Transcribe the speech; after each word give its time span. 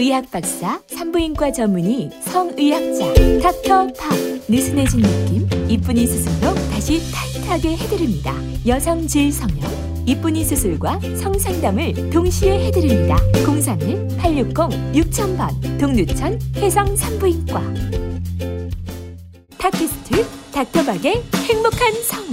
의학 0.00 0.30
박사, 0.30 0.80
산부인과 0.86 1.50
전문의, 1.50 2.08
성의학자, 2.22 3.14
닥터 3.42 3.88
팝. 3.98 4.16
느슨해진 4.48 5.00
느낌, 5.00 5.48
이쁜이 5.68 6.06
수술로 6.06 6.54
다시 6.70 7.00
타이트하게 7.10 7.76
해드립니다. 7.76 8.32
여성 8.64 9.04
질 9.08 9.32
성형, 9.32 10.04
이쁜이 10.06 10.44
수술과 10.44 11.00
성상담을 11.16 12.10
동시에 12.10 12.66
해드립니다. 12.66 13.16
031-860-6000번, 13.32 15.80
동두천 15.80 16.38
해성 16.58 16.94
산부인과. 16.94 17.60
팟캐스트 19.58 20.24
닥터박의 20.52 21.24
행복한 21.34 21.92
성. 22.04 22.24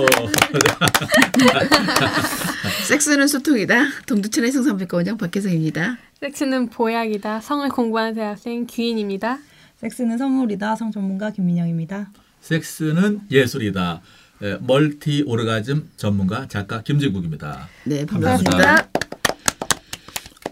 섹스는 2.88 3.28
소통이다. 3.28 3.84
동두천 4.06 4.44
해성산부인과 4.44 4.96
원장 4.96 5.16
박혜성입니다. 5.16 5.96
섹스는 6.20 6.68
보약이다. 6.68 7.40
성을 7.40 7.66
공부하는 7.70 8.12
대학생 8.14 8.66
귀인입니다. 8.66 9.38
섹스는 9.78 10.18
선물이다. 10.18 10.76
성 10.76 10.90
전문가 10.92 11.30
김민영입니다. 11.30 12.10
섹스는 12.42 13.22
예술이다. 13.30 14.02
에, 14.42 14.58
멀티 14.60 15.22
오르가즘 15.26 15.88
전문가 15.96 16.46
작가 16.46 16.82
김진국입니다. 16.82 17.68
네, 17.84 18.04
반갑습니다. 18.04 18.88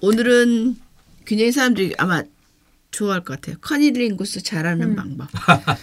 오늘은 0.00 0.76
굉장히 1.26 1.52
사람들이 1.52 1.94
아마 1.98 2.22
좋아할 2.90 3.20
것 3.22 3.34
같아요. 3.38 3.56
커니링구스 3.60 4.42
잘하는 4.42 4.96
방법. 4.96 5.28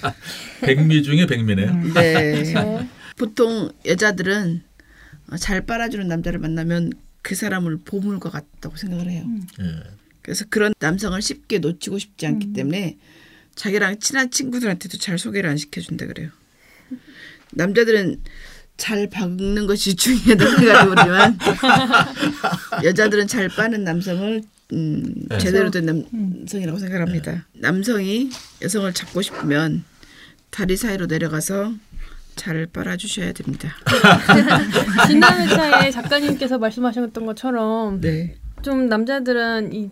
백미 0.62 1.04
중에 1.04 1.28
백미네요. 1.28 1.74
네. 1.94 2.42
네. 2.44 2.90
보통 3.18 3.70
여자들은 3.86 4.64
어, 5.32 5.38
잘 5.38 5.64
빨아주는 5.68 6.08
남자를 6.08 6.40
만나면 6.40 6.92
그 7.26 7.34
사람을 7.34 7.80
보물과 7.86 8.30
같다고 8.30 8.78
생각을 8.78 9.10
해요. 9.10 9.26
예. 9.60 9.66
그래서 10.22 10.46
그런 10.48 10.76
남성을 10.78 11.20
쉽게 11.20 11.58
놓치고 11.58 11.98
싶지 11.98 12.28
않기 12.28 12.54
때문에 12.54 13.00
자기랑 13.56 13.98
친한 14.00 14.30
친구들한테도 14.30 15.00
잘 15.00 15.18
소개를 15.18 15.50
안 15.50 15.58
시켜준다 15.58 16.06
그래요. 16.06 16.30
남자들은 17.50 18.22
잘 18.78 19.10
박는 19.10 19.66
것이 19.66 19.96
중요하다고 19.96 20.52
생각해 20.62 20.88
보지만 20.88 21.40
여자들은 22.84 23.26
잘 23.28 23.50
빠는 23.50 23.84
남성을 23.84 24.44
음, 24.74 25.14
네. 25.28 25.38
제대로 25.40 25.72
된 25.72 25.86
남성이라고 25.88 26.78
생각합니다. 26.78 27.48
남성이 27.54 28.30
여성을 28.62 28.94
잡고 28.94 29.24
싶으면 29.24 29.84
다리 30.52 30.78
사이로 30.78 31.08
내려가서 31.08 31.74
잘 32.36 32.68
빨아주셔야 32.68 33.34
됩니다. 33.34 33.70
지난 35.08 35.42
회차에 35.42 35.92
작가님께서 35.92 36.58
말씀하셨던 36.58 37.26
것처럼 37.26 38.02
네, 38.02 38.36
좀 38.62 38.88
남자들은 38.88 39.74
이 39.74 39.90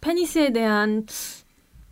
페니스에 0.00 0.52
대한 0.52 1.06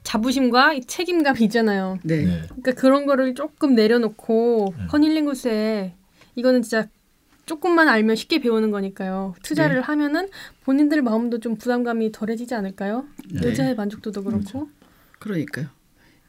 자부심과 0.03 0.75
이 0.75 0.81
책임감이 0.83 1.41
있잖아요. 1.45 1.99
네, 2.03 2.25
네. 2.25 2.43
그러니까 2.47 2.73
그런 2.73 3.07
거를 3.07 3.35
조금 3.35 3.75
내려놓고 3.75 4.75
네. 4.77 4.87
커닐링 4.89 5.27
구스에 5.27 5.95
이거는 6.35 6.63
진짜 6.63 6.89
조금만 7.47 7.89
알면 7.89 8.17
쉽게 8.17 8.41
배우는 8.41 8.71
거니까요. 8.71 9.35
투자를 9.43 9.77
네. 9.77 9.83
하면은 9.83 10.29
본인들 10.65 11.03
마음도 11.03 11.39
좀 11.41 11.57
부담감이 11.57 12.13
덜해지지 12.13 12.55
않을까요? 12.55 13.05
네. 13.31 13.49
여자의 13.49 13.75
만족도도 13.75 14.25
그렇고. 14.25 14.69
그러니까요. 15.19 15.67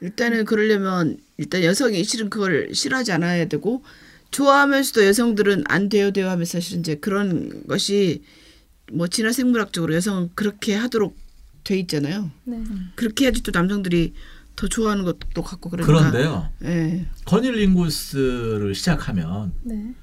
일단은 0.03 0.43
그러려면 0.43 1.17
일단 1.37 1.63
여성이 1.63 2.03
실은 2.03 2.29
그걸 2.29 2.69
싫어하지 2.73 3.13
않아야 3.13 3.45
되고 3.45 3.83
좋아하면서도 4.31 5.05
여성들은 5.05 5.63
안 5.67 5.87
돼요 5.87 6.11
돼요 6.11 6.29
하면서 6.29 6.59
사실은 6.59 6.81
이제 6.81 6.95
그런 6.95 7.65
것이 7.67 8.21
뭐 8.91 9.07
진화 9.07 9.31
생물학적으로 9.31 9.95
여성은 9.95 10.31
그렇게 10.35 10.75
하도록 10.75 11.15
돼 11.63 11.79
있잖아요. 11.79 12.29
네. 12.43 12.61
그렇게 12.95 13.25
해야지 13.25 13.41
또 13.43 13.51
남성들이 13.53 14.13
더 14.57 14.67
좋아하는 14.67 15.05
것도 15.05 15.41
같고 15.41 15.69
그러니까. 15.69 16.11
그런데요. 16.11 16.49
예. 16.65 17.05
커닐링구스를 17.23 18.75
시작하면 18.75 19.53
네. 19.63 19.95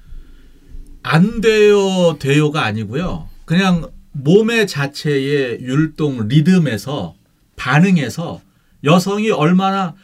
안 1.03 1.41
돼요 1.41 2.17
돼요가 2.17 2.65
아니고요. 2.65 3.29
그냥 3.45 3.91
몸의 4.13 4.65
자체의 4.67 5.61
율동 5.61 6.27
리듬에서 6.27 7.15
반응해서 7.55 8.41
여성이 8.83 9.31
얼마나 9.31 9.95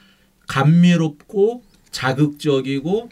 감미롭고 0.47 1.63
자극적이고 1.91 3.09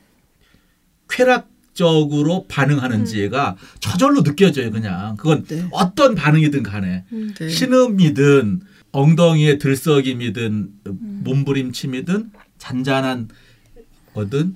쾌락적으로 1.10 2.46
반응하는지가 2.48 3.58
저절로 3.80 4.24
느껴져요. 4.24 4.72
그냥 4.72 5.16
그건 5.18 5.44
네. 5.46 5.68
어떤 5.72 6.16
반응이든 6.16 6.64
간에 6.64 7.06
네. 7.10 7.50
신음이든 7.50 8.62
엉덩이의 8.92 9.60
들썩임이든 9.60 10.70
몸부림침이든 10.84 12.32
잔잔한 12.58 13.28
거든 14.14 14.56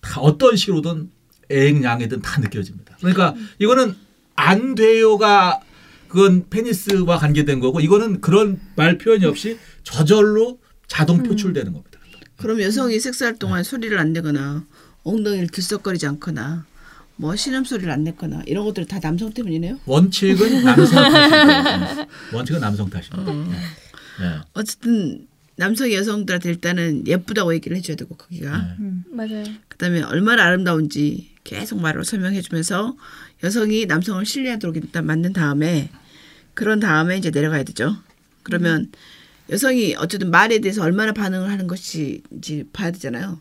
다 0.00 0.20
어떤 0.20 0.56
식으로든 0.56 1.10
애행양이든 1.50 2.20
다 2.20 2.40
느껴집니다. 2.40 2.96
그러니까 2.98 3.34
이거는 3.58 3.94
안 4.34 4.74
돼요가 4.74 5.60
그건 6.14 6.48
페니스와 6.48 7.18
관계된 7.18 7.58
거고 7.58 7.80
이거는 7.80 8.20
그런 8.20 8.60
말 8.76 8.98
표현이 8.98 9.24
없이 9.24 9.58
저절로 9.82 10.60
자동 10.86 11.24
표출되는 11.24 11.72
겁니다. 11.72 11.98
그럼 12.36 12.60
여성이 12.60 13.00
섹스할 13.00 13.36
동안 13.36 13.64
소리를 13.64 13.98
안 13.98 14.12
내거나 14.12 14.64
엉덩이를 15.02 15.48
들썩거리지 15.48 16.06
않거나 16.06 16.66
뭐 17.16 17.34
신음소리를 17.34 17.90
안 17.90 18.04
냈거나 18.04 18.44
이런 18.46 18.64
것들 18.64 18.86
다 18.86 19.00
남성 19.00 19.32
때문이네요. 19.32 19.80
원칙은 19.86 20.62
남성 20.62 21.02
탓이죠. 21.02 22.06
원칙은 22.32 22.60
남성 22.60 22.88
탓입니다. 22.88 23.32
네. 23.32 24.40
어쨌든 24.52 25.26
남성 25.56 25.92
여성들한테 25.92 26.48
일단은 26.48 27.08
예쁘다고 27.08 27.54
얘기를 27.54 27.76
해줘야 27.76 27.96
되고 27.96 28.14
거기가 28.14 28.76
네. 28.78 28.90
맞아요. 29.10 29.44
그다음에 29.66 30.02
얼마나 30.02 30.44
아름다운지 30.44 31.34
계속 31.42 31.80
말로 31.80 32.04
설명해주면서 32.04 32.96
여성이 33.42 33.86
남성을 33.86 34.24
신뢰하도록 34.24 34.76
일단 34.76 35.06
만든 35.06 35.32
다음에 35.32 35.90
그런 36.54 36.80
다음에 36.80 37.16
이제 37.16 37.30
내려가야 37.30 37.64
되죠. 37.64 37.96
그러면 38.42 38.90
여성이 39.50 39.94
어쨌든 39.98 40.30
말에 40.30 40.60
대해서 40.60 40.82
얼마나 40.82 41.12
반응을 41.12 41.50
하는 41.50 41.66
것인지 41.66 42.64
봐야 42.72 42.90
되잖아요. 42.90 43.40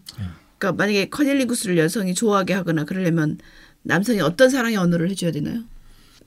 그러니까 0.57 0.77
만약에 0.77 1.09
커넬리구스를 1.09 1.77
여성이 1.77 2.13
좋아하게 2.13 2.53
하거나 2.53 2.83
그러려면 2.85 3.37
남성이 3.83 4.21
어떤 4.21 4.49
사랑의 4.49 4.77
언어를 4.77 5.09
해줘야 5.09 5.31
되나요? 5.31 5.61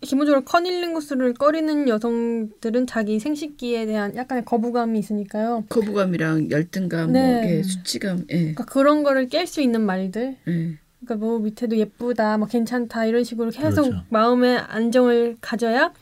기본적으로 0.03 0.45
커닐링구스를 0.45 1.35
꺼리는 1.35 1.89
여성들은 1.89 2.87
자기 2.87 3.19
생식기에 3.19 3.87
대한 3.87 4.15
약간의 4.15 4.45
거부감이 4.45 4.99
있으니까요. 4.99 5.65
거부감이랑 5.71 6.51
열등감, 6.51 7.13
네. 7.13 7.21
뭐 7.21 7.39
이렇게 7.39 7.63
수치감, 7.63 8.27
예, 8.31 8.39
그러니까 8.39 8.65
그런 8.67 9.03
거를 9.03 9.29
깰 9.29 9.47
수 9.47 9.63
있는 9.63 9.81
말들. 9.81 10.37
예. 10.49 10.79
그러니까 11.01 11.27
뭐 11.27 11.39
밑에도 11.39 11.77
예쁘다, 11.79 12.37
뭐 12.37 12.47
괜찮다 12.47 13.07
이런 13.07 13.25
식으로 13.25 13.51
계속 13.51 13.85
그렇죠. 13.85 14.05
마음의 14.11 14.59
안정을 14.59 15.37
가져야 15.41 15.93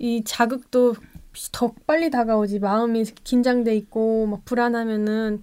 이 0.00 0.24
자극도 0.24 0.96
더 1.52 1.74
빨리 1.86 2.10
다가오지. 2.10 2.58
마음이 2.58 3.04
긴장돼 3.22 3.76
있고 3.76 4.26
막 4.26 4.44
불안하면은 4.46 5.42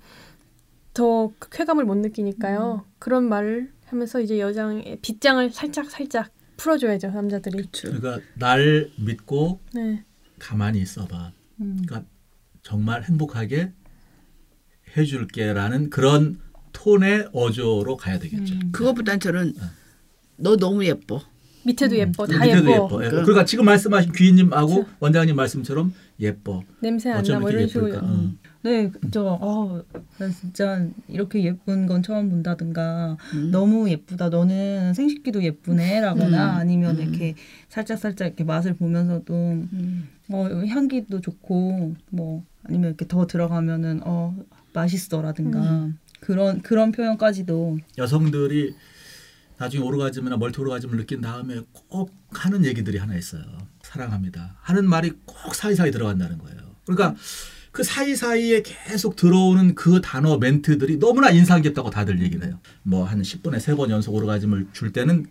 더 0.95 1.31
쾌감을 1.51 1.85
못 1.85 1.95
느끼니까요. 1.95 2.84
그런 2.97 3.29
말을 3.29 3.72
하면서 3.85 4.19
이제 4.19 4.40
여장의 4.40 4.97
빗장을 5.03 5.51
살짝 5.51 5.91
살짝 5.91 6.31
풀어줘야죠 6.57 7.12
남자들이. 7.12 7.57
그렇죠. 7.57 7.91
그러니까 7.91 8.19
날 8.34 8.90
믿고 8.97 9.59
네. 9.75 10.03
가만히 10.40 10.81
있어봐. 10.81 11.31
음. 11.62 11.79
그러니까 11.85 12.09
정말 12.63 13.03
행복하게 13.03 13.72
해줄게라는 14.97 15.91
그런 15.91 16.40
톤의 16.73 17.29
어조로 17.31 17.96
가야 17.97 18.17
되겠죠. 18.17 18.56
음. 18.56 18.72
그거보단 18.72 19.19
저는 19.19 19.53
너 20.38 20.57
너무 20.57 20.84
예뻐. 20.84 21.22
밑에도 21.67 21.97
예뻐, 21.97 22.25
다 22.25 22.44
밑에도 22.44 22.72
예뻐. 22.72 22.85
예뻐. 22.85 22.95
예. 23.03 23.09
그러니까- 23.09 23.23
그러니까 23.23 23.45
지금 23.45 23.66
말씀하신 23.66 24.11
귀인님하고 24.13 24.85
원장님 25.00 25.35
말씀처럼 25.35 25.94
예뻐. 26.19 26.63
냄새 26.81 27.11
안 27.11 27.23
나 27.23 27.40
뭐 27.40 27.49
이런 27.52 27.67
식으로. 27.67 27.93
음. 27.99 28.40
네, 28.64 28.91
저, 29.11 29.37
어, 29.40 29.81
난 30.17 30.31
진짜 30.34 30.85
이렇게 31.08 31.43
예쁜 31.43 31.85
건 31.85 32.02
처음 32.03 32.29
본다든가, 32.29 33.17
음. 33.34 33.52
너무 33.52 33.90
예쁘다, 33.90 34.29
너는 34.29 34.93
생식기도 34.93 35.43
예쁘네, 35.43 36.02
라거나, 36.02 36.53
음. 36.55 36.58
아니면 36.58 36.97
음. 36.97 37.02
이렇게 37.02 37.35
살짝살짝 37.69 38.28
이렇게 38.28 38.43
맛을 38.43 38.73
보면서도, 38.75 39.34
음. 39.34 40.08
어, 40.29 40.46
향기도 40.67 41.22
좋고, 41.22 41.96
뭐, 42.09 42.43
아니면 42.64 42.90
이렇게 42.90 43.08
더 43.08 43.28
들어가면은, 43.28 44.02
어, 44.03 44.35
맛있어 44.73 45.22
라든가, 45.22 45.59
음. 45.61 45.97
그런, 46.19 46.61
그런 46.61 46.91
표현까지도, 46.91 47.78
여성들이 47.97 48.73
나중에 49.57 49.83
오르가즘이나 49.83 50.37
멀티 50.37 50.59
오르가즘을 50.61 50.97
느낀 50.97 51.21
다음에 51.21 51.61
꼭 51.87 52.13
하는 52.31 52.63
얘기들이 52.65 52.97
하나 52.97 53.15
있어요. 53.15 53.43
사랑합니다. 53.81 54.57
하는 54.61 54.87
말이 54.87 55.11
꼭 55.25 55.55
사이사이 55.55 55.91
들어간다는 55.91 56.37
거예요. 56.37 56.57
그러니까 56.85 57.15
그 57.71 57.83
사이사이에 57.83 58.63
계속 58.63 59.15
들어오는 59.15 59.75
그 59.75 60.01
단어 60.01 60.37
멘트들이 60.37 60.97
너무나 60.99 61.29
인상 61.31 61.61
깊다고 61.61 61.89
다들 61.89 62.21
얘기를 62.21 62.45
해요. 62.47 62.59
뭐 62.83 63.05
한 63.05 63.21
10분에 63.21 63.59
세번 63.59 63.89
연속 63.89 64.13
오르가즘을 64.15 64.67
줄 64.73 64.93
때는 64.93 65.25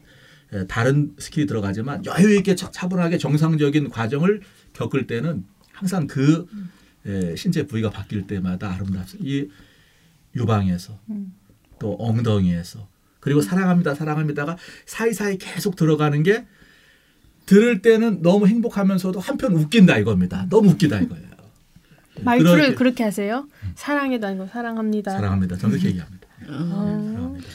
에, 0.53 0.67
다른 0.67 1.15
skill이 1.19 1.47
들어가지만 1.47 2.05
여유 2.07 2.37
있게 2.37 2.55
차- 2.55 2.71
차분하게 2.71 3.19
정상적인 3.19 3.91
과정을 3.91 4.43
겪을 4.75 5.07
때는 5.09 5.45
항상 5.73 6.07
그 6.07 6.47
에, 7.05 7.35
신체 7.37 7.67
부위가 7.67 7.91
바뀔 7.91 8.27
때마다 8.27 8.73
아름답습니다. 8.73 9.29
이 9.29 9.49
유방에서 10.37 10.99
또 11.81 11.97
엉덩이에서 11.99 12.89
그리고 13.27 13.43
사랑합니다 13.43 13.95
사랑합니다가 13.97 14.57
사이사이 14.87 15.39
계속 15.39 15.75
들어가는 15.75 16.23
게 16.23 16.47
들을 17.45 17.83
때는 17.83 18.23
너무 18.23 18.47
행복하면서도 18.47 19.19
한편 19.19 19.53
웃긴다 19.53 19.99
이겁니다. 19.99 20.47
너무 20.49 20.71
웃기다 20.71 21.01
이거예요. 21.01 21.27
말투를 22.23 22.77
그렇게 22.77 23.03
하세요? 23.03 23.49
사랑해도 23.75 24.29
아니고 24.29 24.47
사랑합니다. 24.47 25.11
사랑합니다. 25.11 25.57
저는 25.57 25.73
그렇게 25.73 25.89
얘기합니다. 25.89 26.29
네, 26.41 26.47
어. 26.51 27.11
사랑합니다. 27.13 27.49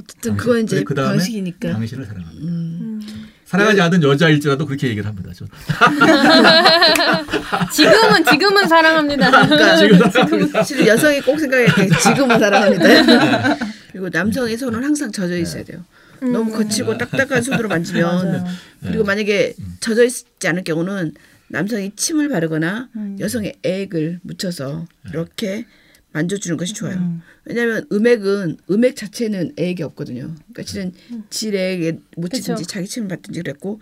어쨌든 0.00 0.36
그건 0.38 0.64
이제 0.64 0.82
그 0.82 0.94
다음에 0.94 1.18
방식이니까. 1.18 1.72
당신을 1.72 2.06
사랑합니다. 2.06 2.46
음. 2.46 3.02
사랑하지 3.44 3.80
않은 3.82 4.02
여자일지라도 4.02 4.64
그렇게 4.64 4.88
얘기를 4.88 5.06
합니다. 5.06 5.32
저. 5.36 5.44
지금은 7.70 8.24
지금은 8.24 8.66
사랑합니다. 8.66 9.30
그러니까 9.30 9.76
지금 9.76 9.98
사랑합니다. 10.10 10.64
실은 10.64 10.86
여성이 10.86 11.20
꼭 11.20 11.38
생각해야 11.38 11.74
돼. 11.74 11.90
지금은 11.90 12.40
사랑합니다. 12.40 13.58
그리고 13.94 14.08
남성의 14.08 14.58
손은 14.58 14.82
항상 14.82 15.12
젖어 15.12 15.36
있어야 15.36 15.62
돼요. 15.62 15.84
너무 16.20 16.50
거치고 16.50 16.98
딱딱한 16.98 17.42
손으로 17.44 17.68
만지면. 17.68 18.44
그리고 18.82 19.04
만약에 19.04 19.54
젖어 19.78 20.02
있지 20.02 20.48
않을 20.48 20.64
경우는 20.64 21.12
남성이 21.46 21.92
침을 21.94 22.28
바르거나 22.28 22.88
여성의 23.20 23.54
액을 23.62 24.18
묻혀서 24.22 24.88
이렇게 25.10 25.64
만져주는 26.10 26.56
것이 26.56 26.74
좋아요. 26.74 27.20
왜냐하면 27.44 27.86
음액은 27.92 28.56
음액 28.68 28.96
자체는 28.96 29.52
액이 29.56 29.84
없거든요. 29.84 30.34
그러니까 30.52 30.62
실은 30.64 30.92
질액에 31.30 32.00
묻히든지 32.16 32.62
그쵸. 32.62 32.66
자기 32.66 32.88
침을 32.88 33.06
받든지 33.06 33.42
그랬고 33.42 33.80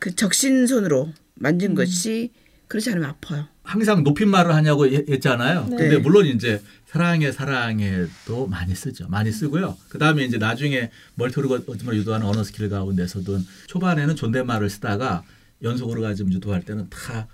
그 0.00 0.16
적신 0.16 0.66
손으로 0.66 1.12
만진 1.36 1.76
것이 1.76 2.32
그렇지 2.68 2.90
않으면 2.90 3.10
아파요. 3.10 3.46
항상 3.62 4.02
높임말을 4.04 4.54
하냐고 4.54 4.90
예- 4.92 5.04
했잖아요. 5.08 5.66
네. 5.70 5.76
근데 5.76 5.98
물론 5.98 6.26
이제 6.26 6.62
사랑해 6.86 7.32
사랑해도 7.32 8.46
많이 8.46 8.74
쓰죠. 8.74 9.08
많이 9.08 9.32
쓰고요. 9.32 9.76
그 9.88 9.98
다음에 9.98 10.24
이제 10.24 10.38
나중에 10.38 10.90
멀티오르가즘을 11.16 11.96
유도하는 11.96 12.26
언어 12.26 12.44
스킬 12.44 12.68
가운데서든 12.68 13.44
초반에는 13.66 14.16
존댓말을 14.16 14.70
쓰다가 14.70 15.24
연속 15.62 15.88
오르가즘 15.88 16.32
유도할 16.32 16.62
때는 16.62 16.88
다 16.90 17.26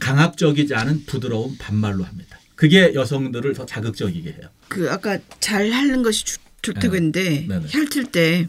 강압적이지 0.00 0.74
않은 0.74 1.04
부드러운 1.06 1.56
반말로 1.58 2.04
합니다. 2.04 2.38
그게 2.54 2.94
여성들을 2.94 3.54
더 3.54 3.66
자극적이게 3.66 4.30
해요. 4.32 4.48
그 4.68 4.90
아까 4.90 5.18
잘 5.40 5.70
하는 5.70 6.02
것이 6.02 6.24
좋, 6.24 6.40
좋다고 6.62 6.88
네. 6.88 6.96
했는데 6.96 7.46
네네. 7.46 7.66
핥을 7.72 8.06
때 8.10 8.48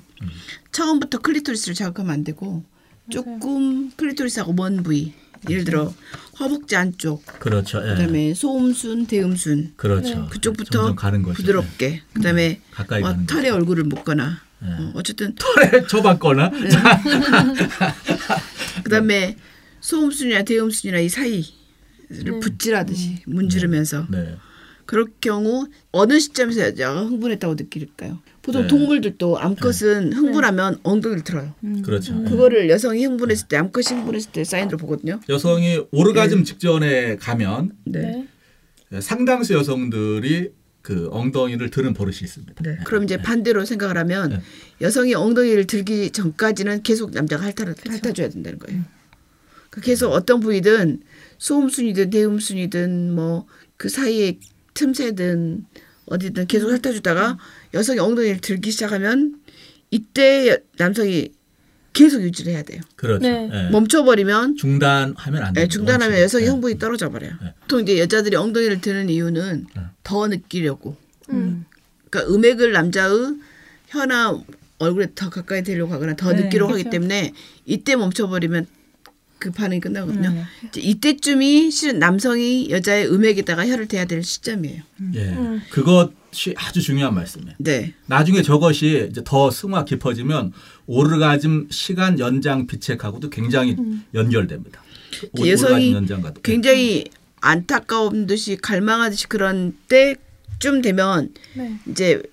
처음부터 0.72 1.20
클리토리스를 1.20 1.76
자극하면 1.76 2.12
안 2.14 2.24
되고 2.24 2.64
조금 3.10 3.92
클리토리스하고 3.92 4.54
먼 4.54 4.84
부위 4.84 5.14
예를 5.50 5.64
들어 5.64 5.94
허벅지 6.40 6.76
안쪽 6.76 7.26
그렇죠. 7.40 7.80
예. 7.84 7.90
그다음에 7.92 8.34
소음순 8.34 9.08
대음순 9.08 9.74
그렇죠. 9.76 10.10
네. 10.10 10.28
그쪽부터 10.30 10.70
점점 10.70 10.96
가는 10.96 11.24
거죠. 11.24 11.36
부드럽게 11.38 12.02
그다음에 12.14 12.62
가까이 12.72 13.02
뭐 13.02 13.12
가는 13.12 13.26
털에 13.26 13.50
얼굴을 13.50 13.86
묻거나 13.86 14.40
네. 14.60 14.70
어, 14.70 14.92
어쨌든 14.96 15.36
털에 15.36 15.86
처박거나 15.88 16.50
네. 16.50 16.70
그다음에 18.84 19.38
소음순이나 19.82 20.44
대음순이나 20.44 21.00
이 21.00 21.10
사이를 21.10 22.40
붓질하듯이 22.42 23.24
문지르면서 23.26 24.06
네. 24.10 24.38
그럴 24.88 25.06
경우 25.20 25.68
어느 25.92 26.18
시점에서 26.18 26.62
여자가 26.62 27.02
흥분했다고 27.06 27.56
느낄까요? 27.56 28.20
보통 28.42 28.64
네. 28.64 28.68
동물들도 28.70 29.38
암컷은 29.38 30.14
흥분하면 30.14 30.80
엉덩이를 30.82 31.24
들어요. 31.26 31.54
그렇죠. 31.84 32.16
예. 32.18 32.30
그거를 32.30 32.70
여성이 32.70 33.06
흥분했을 33.06 33.50
때 33.50 33.58
암컷이 33.58 34.00
흥분했을 34.00 34.32
때 34.32 34.44
사인으로 34.46 34.78
보거든요. 34.78 35.20
여성이 35.28 35.84
오르가즘 35.92 36.46
직전에 36.46 37.18
가면 37.18 37.74
네. 37.84 38.26
네. 38.90 39.02
상당수 39.02 39.54
여성들이 39.54 40.52
그 40.82 41.10
엉덩이를 41.12 41.70
드는 41.70 41.94
버릇이 41.94 42.20
있습니다. 42.24 42.64
네. 42.64 42.78
그럼 42.86 43.04
이제 43.04 43.18
반대로 43.18 43.66
생각을 43.66 43.98
하면 43.98 44.30
네. 44.30 44.42
여성이 44.80 45.14
엉덩이를 45.16 45.68
들기 45.68 46.12
전까지는 46.12 46.84
계속 46.84 47.12
남자가 47.12 47.44
핥아, 47.44 47.76
핥아줘야 47.90 48.30
된다는 48.30 48.58
거예요. 48.58 48.84
그 49.70 49.82
계속 49.82 50.14
어떤 50.14 50.40
부위든 50.40 51.02
소음순이든 51.40 52.10
대음순이든 52.10 53.14
뭐 53.14 53.46
그 53.78 53.90
사이에 53.90 54.40
틈새든 54.78 55.66
어디든 56.06 56.48
계속 56.48 56.70
핥아주다가 56.70 57.38
여성이 57.74 58.00
엉덩이를 58.00 58.40
들기 58.40 58.72
시작하면 58.72 59.40
이때 59.90 60.58
남성이 60.78 61.32
계속 61.94 62.22
유지를 62.22 62.54
해야 62.54 62.62
돼요. 62.62 62.82
그렇죠. 62.96 63.28
네. 63.28 63.50
예. 63.52 63.70
멈춰버리면 63.72 64.56
중단하면 64.56 65.44
안 65.44 65.54
돼요. 65.54 65.66
네, 65.66 65.68
중단하면 65.68 66.20
여성의 66.20 66.48
흥분이 66.48 66.78
떨어져 66.78 67.10
버려요. 67.10 67.34
네. 67.42 67.54
보통 67.62 67.82
이제 67.82 68.00
여자들이 68.00 68.36
엉덩이를 68.36 68.82
드는 68.82 69.10
이유는 69.10 69.66
네. 69.76 69.82
더 70.04 70.28
느끼려고. 70.28 70.96
음. 71.32 71.66
그러니까 72.10 72.34
음액을 72.34 72.72
남자의 72.72 73.36
혀나 73.88 74.40
얼굴에 74.78 75.08
더 75.16 75.32
가까이 75.32 75.64
대려고 75.64 75.92
하거나 75.92 76.16
더 76.16 76.34
네, 76.34 76.44
느끼려고 76.44 76.74
하기 76.74 76.84
그렇죠. 76.84 76.92
때문에 76.92 77.34
이때 77.66 77.96
멈춰버리면 77.96 78.68
그 79.40 79.52
반응이 79.52 79.80
끝나거든요. 79.82 80.32
네. 80.32 80.44
이제 80.68 80.82
이때쯤이 80.82 81.70
실은 81.72 82.00
남성이 82.00 82.70
여자의 82.70 83.08
음액에다가 83.12 83.68
혀를 83.68 83.88
대야 83.88 84.06
될 84.06 84.24
시점이에요. 84.24 84.82
예. 85.14 85.20
음. 85.26 85.62
그것이 85.70 86.56
아주 86.58 86.82
중요한 86.82 87.14
말씀이에요. 87.14 87.54
네. 87.60 87.94
나중에 88.08 88.42
저것이 88.42 89.08
이제 89.12 89.22
더 89.24 89.52
승화 89.52 89.86
깊어지면 89.86 90.54
오르가즘 90.88 91.68
시간 91.70 92.20
연장 92.20 92.66
비책하고도 92.68 93.30
굉장히 93.30 93.76
연결됩니다. 94.14 94.82
오- 95.34 95.42
오르가즘 95.42 95.52
여성이 95.52 95.94
연장과도. 95.94 96.42
굉장히 96.42 97.06
안타까운 97.40 98.26
듯이 98.26 98.58
갈망하듯이 98.58 99.28
그런 99.28 99.78
때쯤 99.88 100.82
되면 100.82 101.32
네. 101.56 101.78
이제 101.92 102.24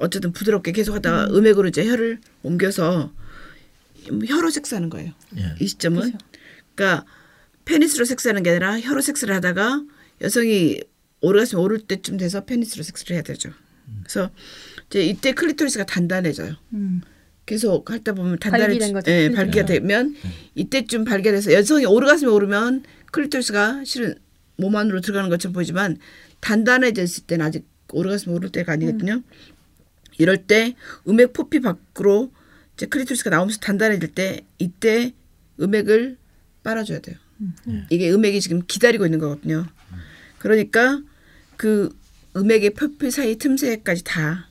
어쨌든 0.00 0.32
부드럽게 0.32 0.72
계속하다가 0.72 1.28
음. 1.30 1.46
음핵으로 1.46 1.68
이제 1.68 1.86
혀를 1.86 2.20
옮겨서 2.42 3.10
혀로 4.26 4.50
섹스하는 4.50 4.90
거예요. 4.90 5.12
예. 5.38 5.54
이 5.60 5.66
시점은 5.66 6.02
그죠. 6.12 6.18
그러니까 6.74 7.06
페니스로 7.64 8.04
섹스하는 8.04 8.42
게 8.42 8.50
아니라 8.50 8.80
혀로 8.80 9.00
섹스를 9.00 9.34
하다가 9.36 9.84
여성이 10.20 10.80
오르가슴 11.20 11.58
오를 11.58 11.78
때쯤 11.80 12.16
돼서 12.16 12.44
페니스로 12.44 12.82
섹스를 12.82 13.14
해야 13.14 13.22
되죠. 13.22 13.50
그래서 14.02 14.30
이제 14.86 15.04
이때 15.04 15.32
클리토리스가 15.32 15.84
단단해져요. 15.84 16.54
음. 16.74 17.00
계속 17.46 17.90
하다 17.90 18.14
보면 18.14 18.38
단단해지, 18.38 18.94
예. 19.06 19.30
발기가 19.30 19.66
되면 19.66 20.14
이때쯤 20.54 21.04
발기가 21.04 21.32
돼서 21.32 21.52
여성이 21.52 21.84
오르가슴에 21.86 22.30
오르면 22.30 22.84
클리토리스가 23.10 23.84
실은 23.84 24.14
몸 24.56 24.76
안으로 24.76 25.00
들어가는 25.00 25.28
것처럼 25.28 25.52
보이지만 25.52 25.98
단단해졌을 26.40 27.24
때는 27.24 27.44
아직 27.44 27.66
오르가슴에 27.92 28.34
오를 28.34 28.50
때가 28.50 28.72
아니거든요. 28.72 29.22
이럴 30.18 30.46
때 30.46 30.74
음핵 31.08 31.32
포피 31.32 31.60
밖으로 31.60 32.32
이제 32.74 32.86
클리토리스가 32.86 33.30
나오면서 33.30 33.58
단단해질 33.60 34.14
때 34.14 34.44
이때 34.58 35.12
음핵을 35.60 36.18
빨아줘야 36.62 37.00
돼요. 37.00 37.16
이게 37.90 38.10
음핵이 38.12 38.40
지금 38.40 38.62
기다리고 38.66 39.04
있는 39.04 39.18
거거든요. 39.18 39.66
그러니까 40.38 41.00
그 41.56 41.94
음핵의 42.36 42.70
포피 42.74 43.10
사이 43.10 43.36
틈새까지 43.36 44.04
다 44.04 44.48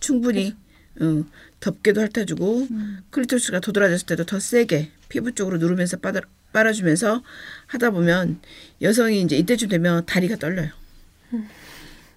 충분히 0.00 0.54
어, 1.00 1.24
덮개도 1.60 2.00
핥아주고 2.00 2.68
클리토리스가 3.10 3.60
도드라졌을 3.60 4.06
때도 4.06 4.24
더 4.24 4.38
세게 4.40 4.90
피부 5.08 5.32
쪽으로 5.32 5.58
누르면서 5.58 5.96
빨아, 5.98 6.20
빨아주면서 6.52 7.22
하다 7.66 7.90
보면 7.90 8.40
여성이 8.82 9.22
이제 9.22 9.36
이때쯤 9.36 9.68
되면 9.68 10.04
다리가 10.04 10.36
떨려요. 10.36 10.70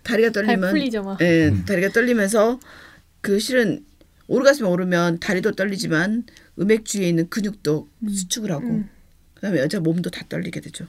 다리가 0.04 0.32
발 0.32 0.44
떨리면 0.46 0.72
풀리죠, 0.72 1.04
막. 1.04 1.22
예, 1.22 1.54
다리가 1.66 1.90
떨리면서 1.90 2.60
그 3.22 3.40
실은 3.40 3.86
오르가슴에 4.28 4.68
오르면 4.68 5.20
다리도 5.20 5.54
떨리지만 5.54 6.24
음액 6.60 6.86
주위에 6.86 7.08
있는 7.08 7.30
근육도 7.30 7.88
수축을 8.10 8.52
하고 8.52 8.84
그다음에 9.36 9.60
여자 9.60 9.80
몸도 9.80 10.10
다 10.10 10.26
떨리게 10.28 10.60
되죠. 10.62 10.86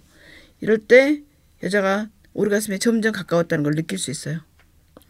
이럴 0.61 0.79
때 0.79 1.21
여자가 1.62 2.09
오르가슴에 2.35 2.79
점점 2.79 3.12
가까웠다는 3.12 3.65
걸 3.65 3.75
느낄 3.75 3.99
수 3.99 4.11
있어요. 4.11 4.41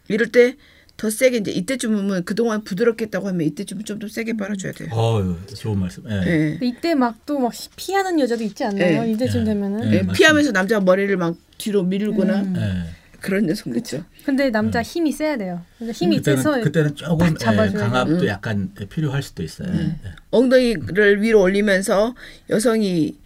이럴 0.07 0.31
때 0.31 0.55
더 0.97 1.11
세게 1.11 1.37
이제 1.37 1.51
이때쯤은 1.51 2.23
그동안 2.25 2.63
부드럽게 2.63 3.05
했다고 3.05 3.27
하면 3.27 3.41
이때쯤은 3.47 3.85
좀 3.85 3.99
더 3.99 4.07
세게 4.07 4.35
빨아줘야 4.37 4.71
돼요. 4.73 4.89
어유 4.91 5.37
좋은 5.55 5.79
말씀. 5.79 6.03
예. 6.09 6.23
예. 6.27 6.59
이때 6.61 6.93
막 6.95 7.25
또 7.25 7.39
막 7.39 7.51
피하는 7.75 8.19
여자도 8.19 8.43
있지 8.43 8.63
않나요? 8.63 9.03
네. 9.03 9.11
이때쯤 9.11 9.43
네. 9.43 9.53
되면은. 9.53 9.79
네. 9.81 9.85
예, 9.85 9.91
맞습니다. 9.97 10.13
피하면서 10.13 10.51
남자가 10.51 10.83
머리를 10.83 11.15
막 11.17 11.35
뒤로 11.57 11.83
밀거나 11.83 12.43
예. 12.55 13.19
그런 13.21 13.47
여성도 13.49 13.77
있죠. 13.79 14.03
근데 14.25 14.49
남자 14.49 14.81
힘이 14.81 15.11
세야 15.11 15.37
돼요. 15.37 15.63
그러니까 15.77 15.97
힘이 15.97 16.19
세서 16.21 16.61
그때는 16.61 16.63
그때는 16.63 16.95
조금 16.95 17.27
예. 17.27 17.77
강압도 17.77 18.15
음. 18.15 18.27
약간 18.27 18.71
필요할 18.89 19.21
수도 19.23 19.43
있어요. 19.43 19.67
예. 19.73 19.95
엉덩이를 20.31 21.21
위로 21.21 21.41
올리면서 21.41 22.15
여성이 22.49 23.17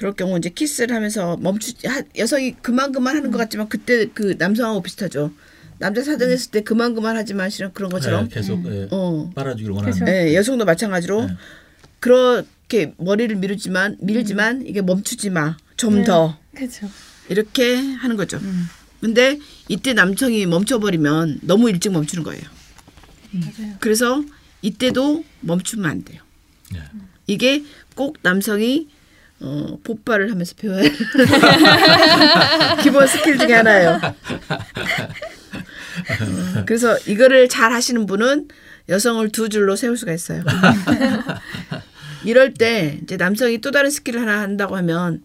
그럴 0.00 0.14
경우 0.14 0.38
이제 0.38 0.48
키스를 0.48 0.96
하면서 0.96 1.36
멈추 1.36 1.74
하- 1.84 2.02
여성이 2.16 2.52
그만 2.62 2.90
그만 2.90 3.16
하는 3.18 3.30
것 3.30 3.36
같지만 3.36 3.68
그때 3.68 4.06
그 4.14 4.34
남성하고 4.38 4.80
비슷하죠. 4.80 5.30
남자 5.78 6.02
사정했을 6.02 6.50
때 6.52 6.62
그만 6.62 6.94
그만 6.94 7.18
하지 7.18 7.34
마시는 7.34 7.74
그런 7.74 7.90
것처럼 7.90 8.26
네, 8.30 8.34
계속 8.34 8.64
예, 8.64 8.88
어. 8.90 9.30
빨아주기를 9.34 9.74
원하는. 9.74 10.08
예, 10.08 10.34
여성도 10.34 10.64
마찬가지로 10.64 11.26
네. 11.26 11.34
그렇게 11.98 12.94
머리를 12.96 13.36
미루지만 13.36 13.98
밀지만 14.00 14.64
이게 14.66 14.80
멈추지 14.80 15.28
마. 15.28 15.58
좀 15.76 15.96
네. 15.96 16.04
더 16.04 16.38
그렇죠. 16.54 16.88
이렇게 17.28 17.76
하는 17.76 18.16
거죠. 18.16 18.40
근데 19.02 19.38
이때 19.68 19.92
남성이 19.92 20.46
멈춰버리면 20.46 21.40
너무 21.42 21.68
일찍 21.68 21.92
멈추는 21.92 22.24
거예요. 22.24 22.42
맞아요. 23.32 23.74
그래서 23.80 24.24
이때도 24.62 25.24
멈추면 25.40 25.90
안 25.90 26.04
돼요. 26.04 26.22
네. 26.72 26.80
이게 27.26 27.64
꼭 27.94 28.16
남성이 28.22 28.88
어, 29.40 29.78
폭발을 29.84 30.30
하면서 30.30 30.54
배워야 30.54 30.82
할 30.82 30.92
기본 32.82 33.06
스킬 33.06 33.38
중에 33.38 33.54
하나예요. 33.54 34.00
어, 36.56 36.64
그래서 36.66 36.98
이거를 37.06 37.48
잘 37.48 37.72
하시는 37.72 38.04
분은 38.06 38.48
여성을 38.88 39.28
두 39.30 39.48
줄로 39.48 39.76
세울 39.76 39.96
수가 39.96 40.12
있어요. 40.12 40.42
이럴 42.24 42.52
때 42.52 42.98
이제 43.02 43.16
남성이 43.16 43.58
또 43.58 43.70
다른 43.70 43.90
skill을 43.90 44.20
하나 44.20 44.40
한다고 44.40 44.76
하면 44.76 45.22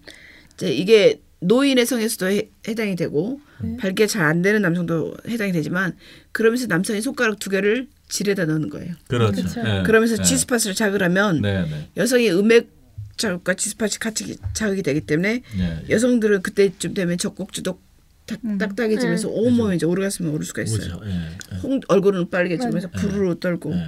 이제 0.54 0.72
이게 0.72 1.20
노인의 1.42 1.86
성에서도 1.86 2.28
해, 2.28 2.50
해당이 2.68 2.96
되고 2.96 3.42
발기가 3.80 4.08
잘안 4.08 4.42
되는 4.42 4.62
남성도 4.62 5.16
해당이 5.28 5.52
되지만 5.52 5.96
그러면서 6.32 6.68
남성이 6.68 7.02
손가락 7.02 7.40
두 7.40 7.50
개를 7.50 7.88
질에다 8.08 8.46
넣는 8.46 8.70
거예요. 8.70 8.94
그렇죠. 9.08 9.42
그렇죠. 9.42 9.62
예, 9.66 9.84
그러면서 9.84 10.16
예. 10.20 10.24
G-spot을 10.24 10.76
자극하면 10.76 11.42
네, 11.42 11.64
네. 11.64 11.90
여성의 11.98 12.38
음핵 12.38 12.75
자극과 13.18 13.54
G-spot이 13.56 13.92
같이 14.00 14.38
자극이 14.54 14.84
되기 14.84 15.02
때문에 15.02 15.42
예, 15.58 15.62
예. 15.62 15.90
여성들은 15.90 16.42
그때쯤 16.42 16.94
되면 16.94 17.18
젖꼭지도 17.18 17.80
딱, 18.26 18.40
딱딱해지면서 18.58 19.30
온몸에 19.30 19.76
이제 19.76 19.86
오르가슴이 19.86 20.30
오를 20.30 20.46
수가 20.46 20.64
있어요. 20.64 21.00
예, 21.06 21.10
예. 21.10 21.58
홍, 21.58 21.80
얼굴은 21.88 22.30
빨개지면서 22.30 22.90
맞아요. 22.94 23.08
부르르 23.10 23.40
떨고 23.40 23.74
예. 23.74 23.86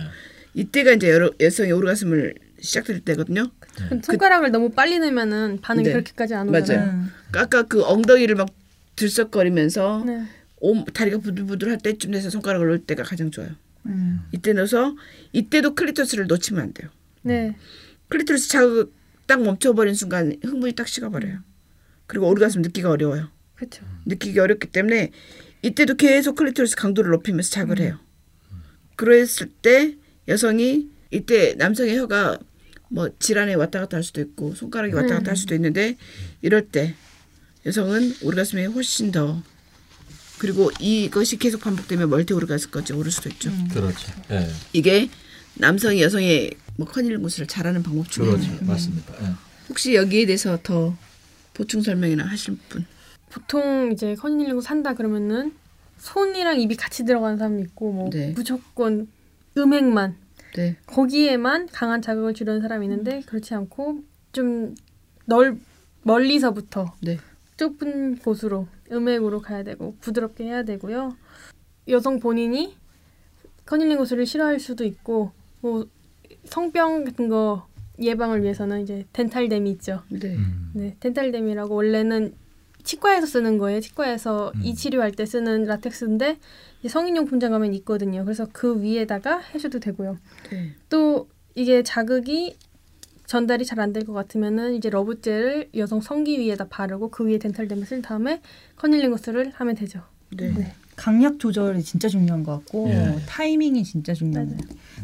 이때가 0.53 0.93
이제 0.93 1.09
여러, 1.09 1.31
여성의 1.39 1.71
오르가슴을 1.71 2.33
시작될 2.59 3.01
때거든요. 3.01 3.49
근데 3.89 4.01
손가락을 4.03 4.51
너무 4.51 4.69
빨리 4.71 4.97
넣으면은 4.99 5.59
반응이 5.61 5.85
네. 5.85 5.93
그렇게까지 5.93 6.33
안 6.33 6.47
맞아요. 6.47 6.63
오잖아요. 6.63 6.89
음. 6.89 7.11
아까 7.33 7.63
그 7.63 7.83
엉덩이를 7.83 8.35
막 8.35 8.49
들썩거리면서 8.95 10.03
네. 10.05 10.25
온 10.59 10.83
다리가 10.85 11.19
부들부들할 11.19 11.77
때쯤 11.79 12.11
돼서 12.11 12.31
손가락을 12.31 12.67
넣을 12.67 12.79
때가 12.79 13.03
가장 13.03 13.29
좋아요. 13.29 13.49
음. 13.85 14.21
이때 14.31 14.53
넣어서 14.53 14.95
이때도 15.33 15.75
클리토리스를 15.75 16.25
놓치면 16.25 16.61
안 16.63 16.73
돼요. 16.73 16.89
네. 17.21 17.55
클리토리스 18.09 18.49
자극 18.49 18.96
딱 19.27 19.43
멈춰버린 19.43 19.93
순간 19.93 20.35
흥분이 20.43 20.73
딱 20.73 20.87
식어버려요. 20.87 21.39
그리고 22.07 22.27
오르가슴 22.29 22.61
느끼기가 22.61 22.89
어려워요. 22.89 23.29
그렇죠. 23.55 23.85
느끼기 24.05 24.39
어렵기 24.39 24.67
때문에 24.67 25.11
이때도 25.61 25.95
계속 25.95 26.35
클리토리스 26.35 26.75
강도를 26.75 27.11
높이면서 27.11 27.51
자극을 27.51 27.79
해요. 27.81 27.99
그랬을 28.95 29.49
때 29.61 29.95
여성이 30.27 30.87
이때 31.11 31.53
남성의 31.55 31.97
혀가 31.97 32.39
뭐 32.89 33.09
질 33.19 33.36
안에 33.36 33.53
왔다 33.55 33.79
갔다 33.81 33.97
할 33.97 34.03
수도 34.03 34.21
있고 34.21 34.55
손가락이 34.55 34.93
왔다 34.93 35.15
갔다 35.15 35.31
할 35.31 35.37
수도 35.37 35.53
있는데 35.55 35.97
이럴 36.41 36.67
때 36.67 36.95
여성은 37.65 38.15
오르가슴이 38.21 38.65
훨씬 38.65 39.11
더 39.11 39.43
그리고 40.37 40.71
이것이 40.79 41.37
계속 41.37 41.61
반복되면 41.61 42.09
multi 42.09 42.33
오르가슴까지 42.33 42.93
오를 42.93 43.11
수도 43.11 43.29
있죠. 43.29 43.51
그렇죠. 43.73 44.13
예. 44.31 44.47
이게 44.71 45.09
남성이 45.55 46.01
여성의 46.01 46.51
뭐 46.77 46.87
커닐링구스를 46.87 47.47
잘하는 47.47 47.83
방법 47.83 48.09
중에 48.09 48.25
그렇죠. 48.25 48.43
하나예요. 48.45 48.65
맞습니다. 48.65 49.13
예. 49.23 49.33
혹시 49.69 49.95
여기에 49.95 50.25
대해서 50.27 50.57
더 50.63 50.95
보충 51.53 51.81
설명이나 51.81 52.23
하실 52.23 52.57
분? 52.69 52.85
보통 53.29 53.91
이제 53.91 54.15
커닝링구 54.15 54.61
산다 54.61 54.93
그러면은 54.93 55.53
손이랑 55.97 56.59
입이 56.61 56.75
같이 56.75 57.03
들어가는 57.03 57.37
사람이 57.37 57.61
있고 57.63 57.91
뭐 57.91 58.09
네. 58.09 58.31
무조건 58.35 59.07
음액만 59.57 60.15
네. 60.55 60.77
거기에만 60.85 61.67
강한 61.71 62.01
자극을 62.01 62.33
주려는 62.33 62.61
사람이 62.61 62.85
있는데 62.85 63.21
그렇지 63.25 63.53
않고 63.53 64.03
좀 64.31 64.75
넓 65.29 65.57
멀리서부터 66.03 66.95
네. 67.01 67.17
좁은 67.57 68.19
곳으로 68.19 68.67
음액으로 68.91 69.41
가야 69.41 69.63
되고 69.63 69.95
부드럽게 69.99 70.45
해야 70.45 70.63
되고요. 70.63 71.17
여성 71.89 72.19
본인이 72.19 72.77
커닐링구스를 73.65 74.25
싫어할 74.25 74.59
수도 74.61 74.85
있고 74.85 75.33
뭐 75.59 75.85
성병 76.47 77.05
같은 77.05 77.29
거 77.29 77.67
예방을 77.99 78.43
위해서는 78.43 78.81
이제 78.83 79.05
dental 79.13 79.47
dam이 79.47 79.69
있죠. 79.71 80.01
네. 80.09 80.35
음. 80.35 80.71
네, 80.73 80.95
dental 80.99 81.31
dam이라고 81.31 81.73
원래는 81.75 82.33
치과에서 82.83 83.25
쓰는 83.25 83.57
거예요. 83.57 83.81
치과에서 83.81 84.51
음. 84.55 84.61
이 84.63 84.73
치료할 84.75 85.11
때 85.11 85.25
쓰는 85.25 85.65
라텍스인데 85.65 86.37
이제 86.79 86.89
성인용품 86.89 87.39
장갑에 87.39 87.67
있거든요. 87.77 88.23
그래서 88.23 88.47
그 88.53 88.81
위에다가 88.81 89.39
해줘도 89.39 89.79
되고요. 89.79 90.17
네. 90.51 90.71
또 90.89 91.27
이게 91.55 91.83
자극이 91.83 92.55
전달이 93.25 93.65
잘 93.65 93.79
안 93.81 93.91
될 93.91 94.05
것 94.05 94.13
같으면은 94.13 94.75
이제 94.75 94.89
love 94.89 95.22
gel을 95.22 95.71
여성 95.75 95.99
성기 95.99 96.39
위에다 96.39 96.67
바르고 96.69 97.09
그 97.09 97.25
위에 97.25 97.39
dental 97.39 97.62
dam을 97.62 97.85
쓴 97.85 98.01
다음에 98.01 98.41
cunnilingus를 98.77 99.51
하면 99.55 99.75
되죠. 99.75 100.01
네. 100.37 100.53
네. 100.53 100.73
강약 100.97 101.39
조절이 101.39 101.83
진짜 101.83 102.09
중요한 102.09 102.43
것 102.43 102.51
같고 102.53 102.89
예. 102.89 103.15
타이밍이 103.27 103.83
진짜 103.83 104.13
같아요. 104.13 104.57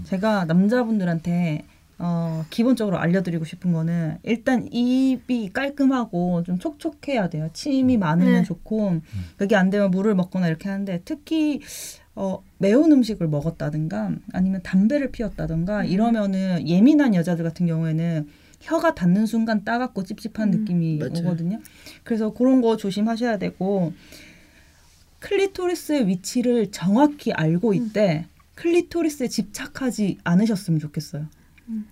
제가 0.06 0.46
남자분들한테 0.46 1.64
어, 2.00 2.44
기본적으로 2.50 2.98
알려드리고 2.98 3.46
싶은 3.46 3.72
거는 3.72 4.18
일단 4.24 4.68
입이 4.72 5.52
깔끔하고 5.54 6.44
좀 6.44 6.58
촉촉해야 6.60 7.30
돼요. 7.30 7.50
침이 7.54 7.98
많으면 7.98 8.34
네. 8.34 8.44
좋고 8.44 9.02
그게 9.38 9.56
안 9.56 9.70
되면 9.70 9.92
물을 9.92 10.14
먹거나 10.16 10.48
이렇게 10.48 10.68
하는데 10.68 11.02
특히 11.06 11.62
어, 12.16 12.44
매운 12.58 12.92
음식을 12.92 13.28
먹었다든가 13.28 14.12
아니면 14.34 14.62
담배를 14.64 15.12
피웠다든가 15.12 15.86
이러면은 15.86 16.68
예민한 16.68 17.16
여자들 17.16 17.44
같은 17.44 17.68
경우에는 17.68 18.28
혀가 18.62 18.96
닿는 18.96 19.26
순간 19.26 19.64
따갑고 19.64 20.04
찝찝한 20.04 20.50
느낌이 20.52 20.98
맞아요. 20.98 21.12
오거든요. 21.20 21.60
그래서 22.04 22.34
그런 22.34 22.62
거 22.62 22.78
조심하셔야 22.78 23.38
되고 23.38 23.94
클리토리스의 25.24 26.08
위치를 26.08 26.72
정확히 26.72 27.32
알고 27.32 27.74
있되 27.74 28.26
클리토리스에 28.56 29.30
집착하지 29.30 30.20
않으셨으면 30.24 30.80
좋겠어요. 30.80 31.28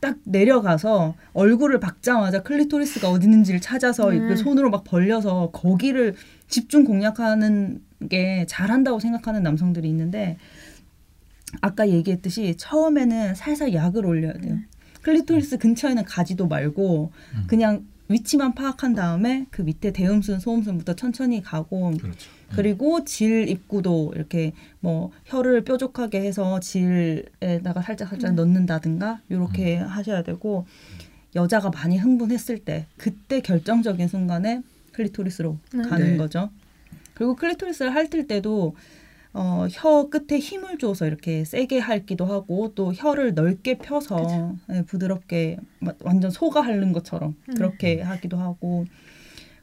딱 0.01 0.17
내려가서 0.25 1.15
얼굴을 1.33 1.79
박자마자 1.79 2.43
클리토리스가 2.43 3.09
어디 3.09 3.25
있는지를 3.25 3.61
찾아서 3.61 4.09
음. 4.09 4.35
손으로 4.35 4.69
막 4.69 4.83
벌려서 4.83 5.49
거기를 5.53 6.15
집중 6.49 6.83
공략하는 6.83 7.81
게 8.09 8.45
잘한다고 8.49 8.99
생각하는 8.99 9.43
남성들이 9.43 9.87
있는데 9.87 10.37
아까 11.61 11.87
얘기했듯이 11.87 12.55
처음에는 12.57 13.35
살살 13.35 13.73
약을 13.73 14.05
올려야 14.05 14.33
돼요. 14.33 14.57
클리토리스 15.03 15.57
근처에는 15.57 16.03
가지도 16.03 16.47
말고 16.47 17.11
음. 17.35 17.43
그냥 17.47 17.85
위치만 18.11 18.53
파악한 18.53 18.93
다음에 18.93 19.45
그 19.51 19.61
밑에 19.61 19.91
대음순, 19.91 20.39
소음순부터 20.39 20.95
천천히 20.95 21.41
가고 21.41 21.91
그렇죠. 21.91 22.29
그리고 22.55 23.05
질 23.05 23.47
입구도 23.47 24.13
이렇게 24.15 24.51
뭐 24.79 25.11
혀를 25.25 25.63
뾰족하게 25.63 26.21
해서 26.21 26.59
질에다가 26.59 27.81
살짝 27.81 28.09
살짝 28.09 28.33
넣는다든가 28.35 29.21
이렇게 29.29 29.77
하셔야 29.77 30.23
되고 30.23 30.65
여자가 31.35 31.69
많이 31.69 31.97
흥분했을 31.97 32.59
때 32.59 32.87
그때 32.97 33.39
결정적인 33.41 34.07
순간에 34.07 34.61
클리토리스로 34.91 35.57
네. 35.73 35.83
가는 35.83 36.11
네. 36.11 36.17
거죠. 36.17 36.49
그리고 37.13 37.35
클리토리스를 37.35 37.95
핥을 37.95 38.27
때도 38.27 38.75
어, 39.33 39.65
혀 39.71 40.09
끝에 40.09 40.39
힘을 40.39 40.77
줘서 40.77 41.07
이렇게 41.07 41.45
세게 41.45 41.79
핥기도 41.79 42.25
하고 42.25 42.73
또 42.75 42.93
혀를 42.93 43.33
넓게 43.33 43.77
펴서 43.77 44.55
네, 44.67 44.83
부드럽게 44.83 45.57
마- 45.79 45.93
완전 46.01 46.31
소가 46.31 46.61
핥는 46.61 46.91
것처럼 46.91 47.35
그렇게 47.55 48.01
하기도 48.01 48.37
하고 48.37 48.85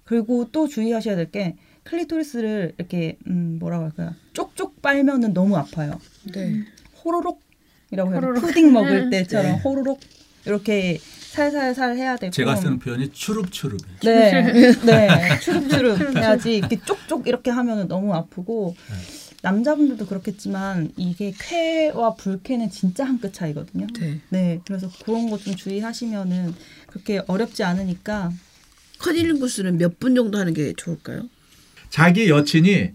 그리고 0.05 0.49
또 0.53 0.69
주의하셔야 0.69 1.17
될 1.17 1.31
게 1.31 1.57
클리토리스를 1.85 2.75
이렇게 2.79 3.17
음 3.27 3.59
뭐라고 3.59 3.85
할까요? 3.85 4.15
쪽쪽 4.35 4.81
빨면은 4.83 5.33
너무 5.35 5.57
아파요. 5.57 5.99
네. 6.35 6.63
호로록이라고 7.05 8.11
해요. 8.11 8.17
호로록. 8.17 8.43
푸딩 8.43 8.73
먹을 8.73 9.09
네. 9.11 9.19
때처럼 9.23 9.57
호로록 9.57 10.01
이렇게 10.47 10.99
살살살 10.99 11.97
해야 11.97 12.17
되고 12.17 12.31
제가 12.31 12.57
쓰는 12.57 12.79
표현이 12.79 13.13
추룹추룹이에요. 13.13 13.99
네, 14.03 14.73
네, 14.85 15.39
추룩추룩 15.41 16.17
해야지 16.17 16.57
이렇게 16.57 16.79
쪽쪽 16.85 17.27
이렇게 17.27 17.51
하면은 17.51 17.87
너무 17.89 18.13
아프고 18.15 18.75
남자분들도 19.53 20.07
그렇겠지만 20.07 20.93
이게 20.97 21.33
쾌와 21.39 22.15
불쾌는 22.15 22.71
진짜 22.71 23.05
한 23.05 23.19
끗 23.21 23.33
차이거든요. 23.33 23.87
네. 23.99 24.21
네, 24.31 24.61
그래서 24.67 24.91
그런 25.05 25.29
거 25.31 25.39
좀 25.39 25.55
주의하시면은 25.57 26.55
그렇게 26.87 27.21
어렵지 27.27 27.63
않으니까 27.65 28.31
커닐링구스는 28.99 29.79
몇 29.79 29.99
분 29.99 30.15
정도 30.15 30.39
하는 30.39 30.53
게 30.55 30.73
좋을까요? 30.77 31.29
자기 31.91 32.29
여친이 32.29 32.91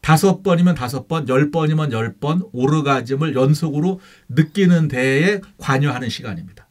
다섯 0.00 0.42
번이면 0.42 0.74
다섯 0.74 1.08
번, 1.08 1.28
열 1.28 1.50
번이면 1.50 1.92
열 1.92 2.14
번 2.20 2.42
오르가즘을 2.52 3.34
연속으로 3.34 4.00
느끼는 4.28 4.88
데에 4.88 5.40
관여하는 5.58 6.08
시간입니다. 6.08 6.66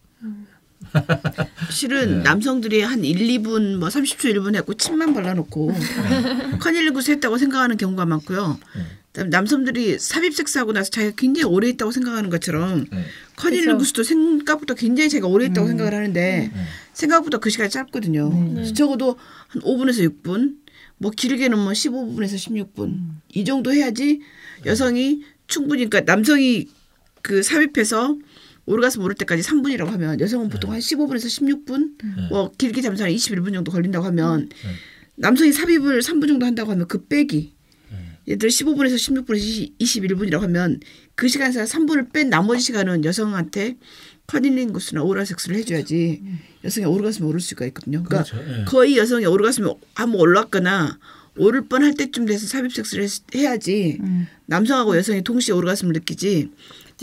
실은 1.72 2.18
네. 2.20 2.24
남성들이 2.24 2.82
한 2.82 3.04
1, 3.04 3.18
2분 3.42 3.78
뭐 3.78 3.90
30초 3.90 4.34
1분 4.36 4.56
했고 4.56 4.74
침만 4.76 5.14
발라놓고 5.14 5.72
커닐링구스 6.60 7.12
했다고 7.12 7.38
생각하는 7.38 7.78
경우가 7.78 8.06
많고요. 8.06 8.58
네. 8.76 8.82
남성들이 9.26 10.00
삽입 10.00 10.36
섹스하고 10.36 10.74
나서 10.74 10.90
자기가 10.90 11.16
굉장히 11.16 11.46
오래 11.46 11.68
했다고 11.70 11.92
생각하는 11.92 12.30
것처럼 12.30 12.86
네. 12.92 13.04
커닐링 13.36 13.78
구스도 13.78 14.04
생각보다 14.04 14.74
굉장히 14.74 15.10
자기가 15.10 15.28
오래 15.28 15.46
했다고 15.46 15.68
음. 15.68 15.70
생각을 15.70 15.94
하는데 15.94 16.52
네. 16.54 16.62
생각보다 16.94 17.38
그 17.40 17.50
시간이 17.50 17.70
짧거든요. 17.70 18.30
네. 18.30 18.52
그래서 18.54 18.74
적어도 18.74 19.18
한 19.48 19.62
5분에서 19.62 20.22
6분, 20.22 20.56
뭐 20.98 21.12
길게는 21.12 21.58
뭐 21.58 21.72
15분에서 21.72 22.36
16분 22.76 22.98
이 23.34 23.46
정도 23.46 23.72
해야지 23.72 24.22
여성이 24.66 25.22
충분히 25.48 25.88
그러니까 25.88 26.12
남성이 26.12 26.68
그 27.22 27.44
삽입해서 27.44 28.18
오르가슴 28.66 29.02
오를 29.02 29.16
때까지 29.16 29.42
3분이라고 29.44 29.88
하면 29.88 30.20
여성은 30.20 30.50
보통 30.50 30.74
한 30.74 30.80
15분에서 30.80 31.66
16분, 31.66 31.92
네. 32.04 32.28
뭐 32.30 32.52
길게 32.58 32.82
잠수한 32.82 33.12
21분 33.12 33.54
정도 33.54 33.72
걸린다고 33.72 34.06
하면 34.08 34.50
네. 34.50 34.70
남성이 35.16 35.52
삽입을 35.52 36.02
3분 36.02 36.28
정도 36.28 36.46
한다고 36.46 36.72
하면 36.72 36.88
그 36.88 37.06
빼기 37.06 37.54
네. 37.54 37.57
예를 38.28 38.40
들어 38.40 38.50
15분에서 38.50 38.96
16분에서 39.26 39.72
21분이라고 39.80 40.42
하면 40.42 40.80
그 41.16 41.28
시간에서 41.28 41.64
3분을 41.64 42.12
뺀 42.12 42.30
나머지 42.30 42.62
시간은 42.62 43.06
여성한테 43.06 43.78
커닐링 44.28 44.74
구스나 44.74 45.02
오랄 45.04 45.26
섹스를 45.26 45.56
해줘야지 45.58 46.22
여성의 46.66 46.90
오르가슴이 46.90 47.26
오를 47.28 47.40
수가 47.40 47.66
있거든요. 47.68 48.04
그러니까 48.04 48.30
그렇죠. 48.30 48.60
예. 48.62 48.66
거의 48.66 48.98
여성의 48.98 49.26
오르가슴이 49.28 49.72
한번 49.96 50.20
올랐거나 50.20 51.00
오를 51.38 51.62
뻔할 51.68 51.94
때쯤 51.94 52.26
돼서 52.26 52.46
삽입 52.48 52.74
섹스를 52.74 53.06
했- 53.06 53.22
해야지 53.36 54.00
음. 54.02 54.28
남성하고 54.48 54.98
여성이 54.98 55.24
동시에 55.24 55.54
오르가슴을 55.56 55.94
느끼지 55.94 56.50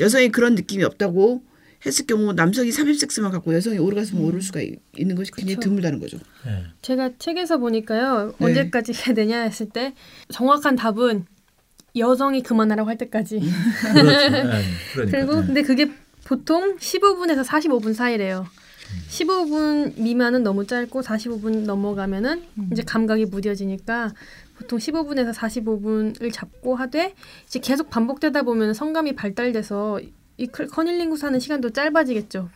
여성이 0.01 0.29
그런 0.31 0.55
느낌이 0.55 0.85
없다고 0.85 1.43
했을 1.87 2.07
경우 2.07 2.33
남성이 2.33 2.73
삽입 2.73 2.99
섹스만 2.99 3.31
갖고 3.31 3.55
여성이 3.55 3.79
오르가슴을 3.79 4.23
오를 4.25 4.41
수가 4.41 4.61
있- 4.61 4.79
있는 4.97 5.15
것이 5.17 5.31
굉장히 5.33 5.57
그쵸. 5.57 5.69
드물다는 5.69 6.01
거죠. 6.01 6.19
예. 6.47 6.65
제가 6.83 7.11
책에서 7.19 7.59
보니까요. 7.59 8.35
네. 8.39 8.45
언제까지 8.47 8.93
해야 8.95 9.15
되냐 9.15 9.41
했을 9.43 9.69
때 9.69 9.95
정확한 10.31 10.77
답은 10.77 11.27
여성이 11.97 12.43
그만하라고 12.43 12.89
할 12.89 12.97
때까지. 12.99 13.41
그렇죠. 13.93 14.11
예. 14.11 14.31
그러니까. 14.95 15.19
그리고 15.19 15.43
예. 15.43 15.47
근데 15.47 15.63
그게 15.63 15.91
보통 16.25 16.77
15분에서 16.79 17.45
45분 17.45 17.93
사이래요. 17.95 18.47
15분 19.11 19.99
미만은 20.01 20.43
너무 20.43 20.67
짧고 20.67 21.03
45분 21.03 21.65
넘어가면은 21.65 22.43
이제 22.73 22.83
감각이 22.83 23.27
무뎌지니까 23.27 24.13
보통 24.57 24.79
15분에서 24.79 25.35
45분을 25.35 26.33
잡고 26.33 26.77
하되 26.77 27.15
이제 27.47 27.59
계속 27.59 27.91
반복되다 27.91 28.43
보면 28.43 28.73
성감이 28.73 29.15
발달돼서 29.17 30.01
이 30.37 30.47
클- 30.47 30.67
커닐링구스 30.67 31.25
하는 31.25 31.39
시간도 31.41 31.71
짧아지겠죠. 31.71 32.49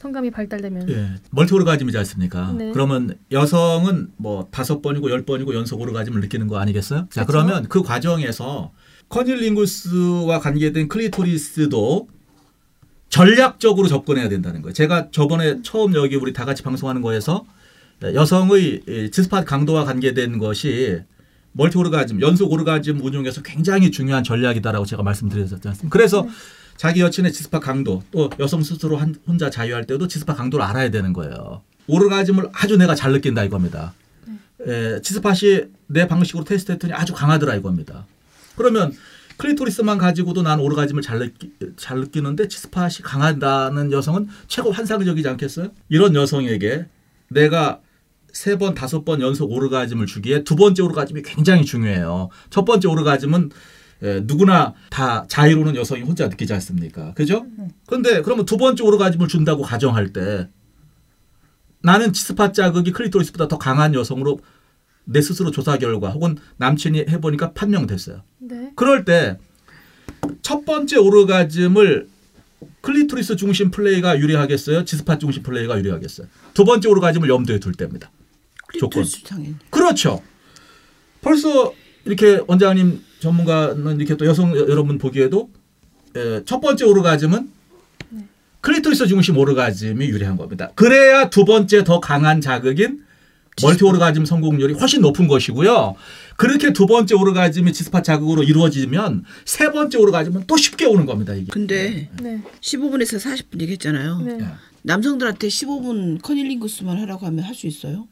성감이 0.00 0.30
발달되면. 0.30 0.88
예, 0.88 1.10
멀티 1.30 1.52
오르가즘이지 1.54 1.98
않습니까? 1.98 2.52
네. 2.56 2.70
그러면 2.72 3.18
여성은 3.30 4.12
뭐 4.16 4.48
다섯 4.50 4.80
번이고 4.80 5.10
열 5.10 5.26
번이고 5.26 5.54
연속 5.54 5.80
오르가즘을 5.80 6.20
느끼는 6.22 6.46
거 6.46 6.58
아니겠어요? 6.58 7.06
자, 7.10 7.24
그쵸. 7.24 7.26
그러면 7.26 7.68
그 7.68 7.82
과정에서 7.82 8.72
커닐링구스와 9.10 10.40
관계된 10.40 10.88
클리토리스도 10.88 12.08
전략적으로 13.10 13.88
접근해야 13.88 14.28
된다는 14.30 14.62
거예요. 14.62 14.72
제가 14.72 15.08
저번에 15.10 15.60
처음 15.62 15.94
여기 15.94 16.16
우리 16.16 16.32
다 16.32 16.44
같이 16.46 16.62
방송하는 16.62 17.02
거에서 17.02 17.44
여성의 18.02 18.82
이 18.88 19.10
지스팟 19.10 19.44
강도와 19.44 19.84
관계된 19.84 20.38
것이 20.38 21.00
멀티 21.52 21.76
오르가즘, 21.78 22.20
연속 22.20 22.52
오르가즘 22.52 23.02
운용에서 23.02 23.42
굉장히 23.42 23.90
중요한 23.90 24.22
전략이다라고 24.24 24.84
제가 24.86 25.02
말씀드렸지 25.02 25.54
않습니까? 25.68 25.88
그래서 25.90 26.26
자기 26.78 27.00
여친의 27.00 27.32
지스파 27.32 27.58
강도 27.58 28.02
또 28.12 28.30
여성 28.38 28.62
스스로 28.62 28.96
한- 28.96 29.16
혼자 29.26 29.50
자유할 29.50 29.84
때도 29.84 30.06
지스파 30.06 30.34
강도를 30.34 30.64
알아야 30.64 30.90
되는 30.90 31.12
거예요. 31.12 31.62
오르가즘을 31.88 32.50
아주 32.52 32.76
내가 32.76 32.94
잘 32.94 33.10
느낀다 33.12 33.42
이겁니다. 33.44 33.94
에, 34.64 35.00
지스팟이 35.02 35.62
내 35.88 36.06
방식으로 36.06 36.44
테스트했더니 36.44 36.92
아주 36.92 37.12
강하더라 37.14 37.56
이겁니다. 37.56 38.06
그러면 38.56 38.92
클리토리스만 39.38 39.98
가지고도 39.98 40.42
난 40.42 40.60
오르가즘을 40.60 41.02
잘, 41.02 41.18
느끼, 41.18 41.50
잘 41.76 41.98
느끼는데 41.98 42.46
지스팟이 42.48 43.02
강하다는 43.02 43.90
여성은 43.92 44.28
최고 44.46 44.70
환상적이지 44.70 45.28
않겠어요? 45.28 45.70
이런 45.88 46.14
여성에게 46.14 46.86
내가 47.28 47.80
세 48.32 48.56
번, 48.56 48.74
다섯 48.74 49.04
번 49.04 49.20
연속 49.20 49.50
오르가즘을 49.50 50.06
주기에 50.06 50.44
두 50.44 50.54
번째 50.54 50.82
오르가즘이 50.82 51.22
굉장히 51.22 51.64
중요해요. 51.64 52.28
첫 52.50 52.64
번째 52.64 52.86
오르가즘은 52.88 53.50
예, 54.02 54.20
누구나 54.24 54.74
다 54.90 55.24
자유로는 55.28 55.74
여성이 55.74 56.02
혼자 56.02 56.28
느끼지 56.28 56.52
않습니까? 56.54 57.14
그죠? 57.14 57.46
그런데 57.86 58.22
그러면 58.22 58.44
두 58.46 58.56
번째 58.56 58.82
오르가즘을 58.84 59.26
준다고 59.28 59.62
가정할 59.62 60.12
때 60.12 60.48
나는 61.82 62.12
G-spot 62.12 62.52
자극이 62.52 62.92
클리토리스보다 62.92 63.48
더 63.48 63.58
강한 63.58 63.94
여성으로 63.94 64.40
내 65.04 65.20
스스로 65.22 65.50
조사 65.50 65.78
결과 65.78 66.10
혹은 66.10 66.36
남친이 66.58 67.06
해보니까 67.08 67.52
판명됐어요. 67.52 68.22
네. 68.38 68.72
그럴 68.76 69.04
때 69.04 69.38
첫 70.42 70.64
번째 70.64 70.96
오르가즘을 70.96 72.08
클리토리스 72.80 73.36
중심 73.36 73.70
플레이가 73.70 74.18
유리하겠어요? 74.18 74.84
G-spot 74.84 75.18
중심 75.18 75.42
플레이가 75.42 75.78
유리하겠어요? 75.78 76.26
두 76.54 76.64
번째 76.64 76.88
오르가즘을 76.88 77.28
염두에 77.28 77.58
둘 77.58 77.74
때입니다. 77.74 78.10
조건. 78.78 79.04
당연히. 79.26 79.54
그렇죠. 79.70 80.22
벌써 81.20 81.72
이렇게 82.04 82.40
원장님 82.46 83.00
전문가는 83.20 83.96
이렇게 83.98 84.16
또 84.16 84.26
여성 84.26 84.56
여- 84.56 84.68
여러분 84.68 84.98
보기에도 84.98 85.50
에, 86.16 86.42
첫 86.44 86.60
번째 86.60 86.84
오르가즘은 86.84 87.50
클리토리스 88.60 89.06
중심 89.06 89.36
오르가즘이 89.36 90.06
유리한 90.06 90.36
겁니다. 90.36 90.70
그래야 90.74 91.30
두 91.30 91.44
번째 91.44 91.84
더 91.84 92.00
강한 92.00 92.40
자극인 92.40 93.04
멀티 93.62 93.84
오르가즘 93.84 94.24
성공률이 94.24 94.74
훨씬 94.74 95.00
높은 95.00 95.26
것이고요. 95.26 95.94
그렇게 96.36 96.72
두 96.72 96.86
번째 96.86 97.14
오르가즘이 97.16 97.72
G-spot 97.72 98.02
자극으로 98.02 98.42
이루어지면 98.44 99.24
세 99.44 99.72
번째 99.72 99.98
오르가즘은 99.98 100.44
또 100.46 100.56
쉽게 100.56 100.86
오는 100.86 101.06
겁니다. 101.06 101.34
이게. 101.34 101.46
근데 101.50 102.08
네. 102.22 102.40
15분에서 102.60 103.18
40분 103.20 103.60
얘기했잖아요. 103.60 104.18
네. 104.20 104.38
예. 104.40 104.46
남성들한테 104.82 105.48
15분 105.48 106.22
cunnilingus만 106.22 106.98
하라고 107.00 107.26
하면 107.26 107.44
할 107.44 107.54
수 107.54 107.66
있어요? 107.66 108.06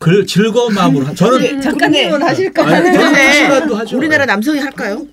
그 0.00 0.24
즐거운 0.24 0.72
마음으로 0.74 1.04
하- 1.04 1.14
저는 1.14 1.60
작가님은 1.60 2.22
하실까? 2.22 2.66
하죠. 3.80 3.98
우리나라 3.98 4.24
남성이 4.24 4.58
할까요? 4.58 5.06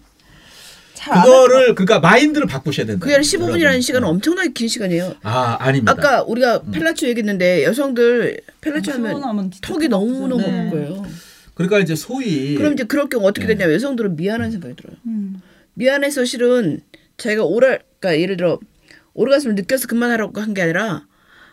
그거를 1.04 1.76
그러니까 1.76 2.00
마인드를 2.00 2.48
바꾸셔야 2.48 2.86
된다. 2.86 3.00
그게 3.04 3.16
아니라 3.16 3.22
15분이라는 3.30 3.60
여러분. 3.62 3.82
시간은 3.82 4.08
엄청나게 4.08 4.50
긴 4.54 4.68
시간이에요. 4.70 5.16
아 5.24 5.58
아닙니다. 5.60 5.92
아까 5.92 6.24
우리가 6.24 6.62
펠라초 6.72 7.06
얘기했는데 7.10 7.64
여성들 7.66 8.40
펠라초 8.62 8.94
하면 8.94 9.10
시원하면 9.12 9.52
진짜 9.52 9.68
턱이 9.74 9.90
너무 9.90 10.26
너무 10.30 10.42
네. 10.42 10.70
거예요. 10.70 11.06
그러니까 11.54 11.80
이제 11.80 11.96
소위 11.96 12.56
그럼 12.56 12.74
이제 12.74 12.84
그럴 12.86 13.10
경우 13.10 13.26
어떻게 13.28 13.46
네. 13.46 13.56
되냐면 13.56 13.76
여성들은 13.76 14.16
미안한 14.16 14.52
생각이 14.52 14.76
들어요. 14.76 14.96
음. 15.06 15.42
미안해서 15.74 16.24
실은 16.24 16.80
자기가 17.18 17.44
오랄 17.44 17.82
그러니까 18.00 18.22
예를 18.22 18.38
들어 18.38 18.60
오르가슴을 19.14 19.56
느껴서 19.56 19.88
그만하라고 19.88 20.40
한 20.42 20.54
게 20.54 20.62
아니라 20.62 21.07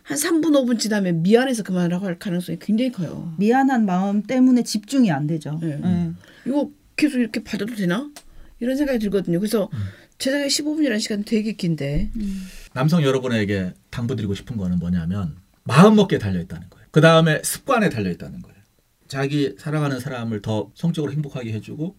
한 0.04 0.18
3분 0.18 0.50
5분 0.52 0.78
지나면 0.78 1.22
미안해서 1.22 1.62
그만하라고 1.62 2.06
할 2.06 2.18
가능성이 2.18 2.58
굉장히 2.60 2.92
커요. 2.92 3.34
미안한 3.38 3.86
마음 3.86 4.22
때문에 4.22 4.62
집중이 4.62 5.10
안 5.10 5.26
되죠. 5.26 5.58
네. 5.62 5.76
네. 5.76 6.12
이거 6.46 6.70
계속 6.94 7.18
이렇게 7.18 7.42
받아도 7.42 7.74
되나? 7.74 8.10
이런 8.60 8.76
생각이 8.76 8.98
들거든요. 8.98 9.40
그래서 9.40 9.70
제 10.18 10.30
생각에 10.30 10.48
15분이라는 10.48 11.00
시간 11.00 11.24
되게 11.24 11.54
긴데 11.54 12.10
남성 12.74 13.02
여러분에게 13.02 13.72
당부드리고 13.90 14.34
싶은 14.34 14.58
거는 14.58 14.78
뭐냐면 14.78 15.36
마음 15.64 15.96
먹기에 15.96 16.18
달려 16.18 16.38
있다는 16.40 16.68
거예요. 16.68 16.86
그 16.90 17.00
다음에 17.00 17.40
습관에 17.42 17.88
달려 17.88 18.10
있다는 18.10 18.42
거예요. 18.42 18.54
자기 19.08 19.54
사랑하는 19.58 20.00
사람을 20.00 20.42
더 20.42 20.70
성적으로 20.74 21.12
행복하게 21.12 21.52
해주고 21.54 21.96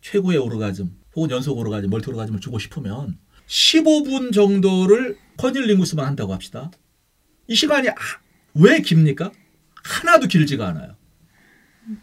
최고의 0.00 0.38
오르가즘 0.38 0.96
혹은 1.14 1.30
연속 1.30 1.58
오르가즘, 1.58 1.90
멀티 1.90 2.08
오르가즘을 2.08 2.40
주고 2.40 2.58
싶으면 2.58 3.18
15분 3.46 4.32
정도를 4.32 5.18
커닐링구스만 5.36 6.06
한다고 6.06 6.32
합시다. 6.32 6.70
이 7.48 7.54
시간이 7.54 7.88
아- 7.88 7.94
왜 8.54 8.80
깁니까? 8.80 9.32
하나도 9.82 10.28
길지가 10.28 10.68
않아요. 10.68 10.94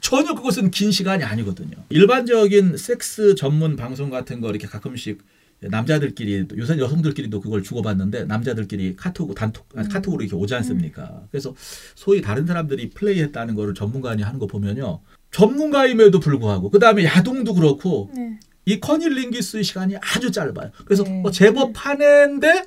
전혀 0.02 0.34
그것은 0.34 0.72
긴 0.72 0.92
시간이 0.92 1.24
아니거든요. 1.24 1.76
일반적인 1.90 2.76
섹스 2.78 3.36
전문 3.36 3.76
방송 3.76 4.10
같은 4.10 4.42
거 4.42 4.50
이렇게 4.50 4.66
가끔씩 4.68 5.20
남자들끼리 5.62 6.48
요새 6.58 6.78
여성들끼리도 6.80 7.40
그걸 7.40 7.62
주고받는데 7.62 8.26
남자들끼리 8.26 8.96
카톡 8.96 9.34
단톡 9.36 9.68
아니, 9.76 9.88
카톡으로 9.88 10.24
이렇게 10.24 10.36
오지 10.36 10.56
않습니까? 10.56 11.28
그래서 11.32 11.56
소위 11.94 12.22
다른 12.22 12.48
사람들이 12.48 12.90
플레이했다는 12.90 13.54
거를 13.54 13.76
전문가니 13.76 14.24
하는 14.24 14.40
거 14.40 14.48
보면요. 14.48 15.02
전문가임에도 15.32 16.20
불구하고 16.20 16.72
그 16.72 16.80
다음에 16.80 17.04
야동도 17.06 17.54
그렇고 17.54 18.10
네. 18.16 18.40
이 18.66 18.80
커닐링기스의 18.80 19.64
시간이 19.64 19.98
아주 19.98 20.32
짧아요. 20.32 20.72
그래서 20.86 21.04
네. 21.04 21.22
뭐 21.22 21.30
제법 21.30 21.72
파낸데 21.74 22.66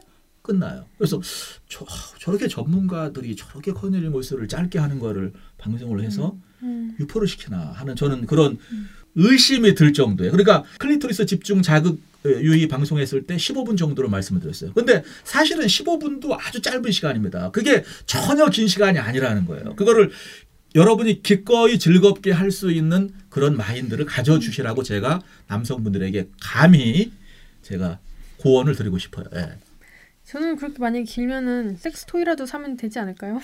끝나요. 0.49 0.87
그래서 0.97 1.21
저, 1.69 1.85
저렇게 2.19 2.49
전문가들이 2.49 3.37
저렇게 3.37 3.73
cunnilingus를 3.73 4.49
짧게 4.49 4.79
하는 4.79 4.99
거를 4.99 5.33
방송을 5.59 6.01
해서 6.01 6.37
음. 6.63 6.97
유포를 6.99 7.29
시키나 7.29 7.73
하는 7.77 7.95
저는 7.95 8.27
그런 8.27 8.59
의심이 9.15 9.75
들 9.75 9.93
정도예요. 9.93 10.33
그러니까 10.33 10.65
클리토리스 10.79 11.27
집중 11.27 11.61
자극 11.61 12.01
어, 12.25 12.29
유의 12.31 12.67
방송했을 12.69 13.25
때 13.27 13.37
15분 13.37 13.77
정도로 13.77 14.09
말씀을 14.09 14.41
드렸어요. 14.41 14.73
근데 14.73 15.05
사실은 15.23 15.67
15분도 15.67 16.37
아주 16.39 16.63
짧은 16.63 16.91
시간입니다. 16.91 17.51
그게 17.51 17.85
전혀 18.07 18.47
긴 18.49 18.67
시간이 18.69 18.99
아니라는 18.99 19.45
거예요. 19.45 19.77
그거를 19.77 20.11
여러분이 20.75 21.23
기꺼이 21.23 21.79
즐겁게 21.79 22.33
할 22.33 22.51
수 22.51 22.73
있는 22.73 23.11
그런 23.29 23.57
마인드를 23.57 24.07
가져주시라고 24.07 24.83
제가 24.83 25.21
남성분들에게 25.49 26.29
감히 26.41 27.13
제가 27.63 27.99
고언을 28.39 28.75
드리고 28.77 28.99
싶어요. 28.99 29.27
예. 29.35 29.59
저는 30.29 30.57
그렇게 30.57 30.79
만약에 30.79 31.05
길면은 31.05 31.79
섹스 31.79 32.05
토이라도 32.05 32.45
사면 32.45 32.77
되지 32.77 32.99
않을까요? 32.99 33.41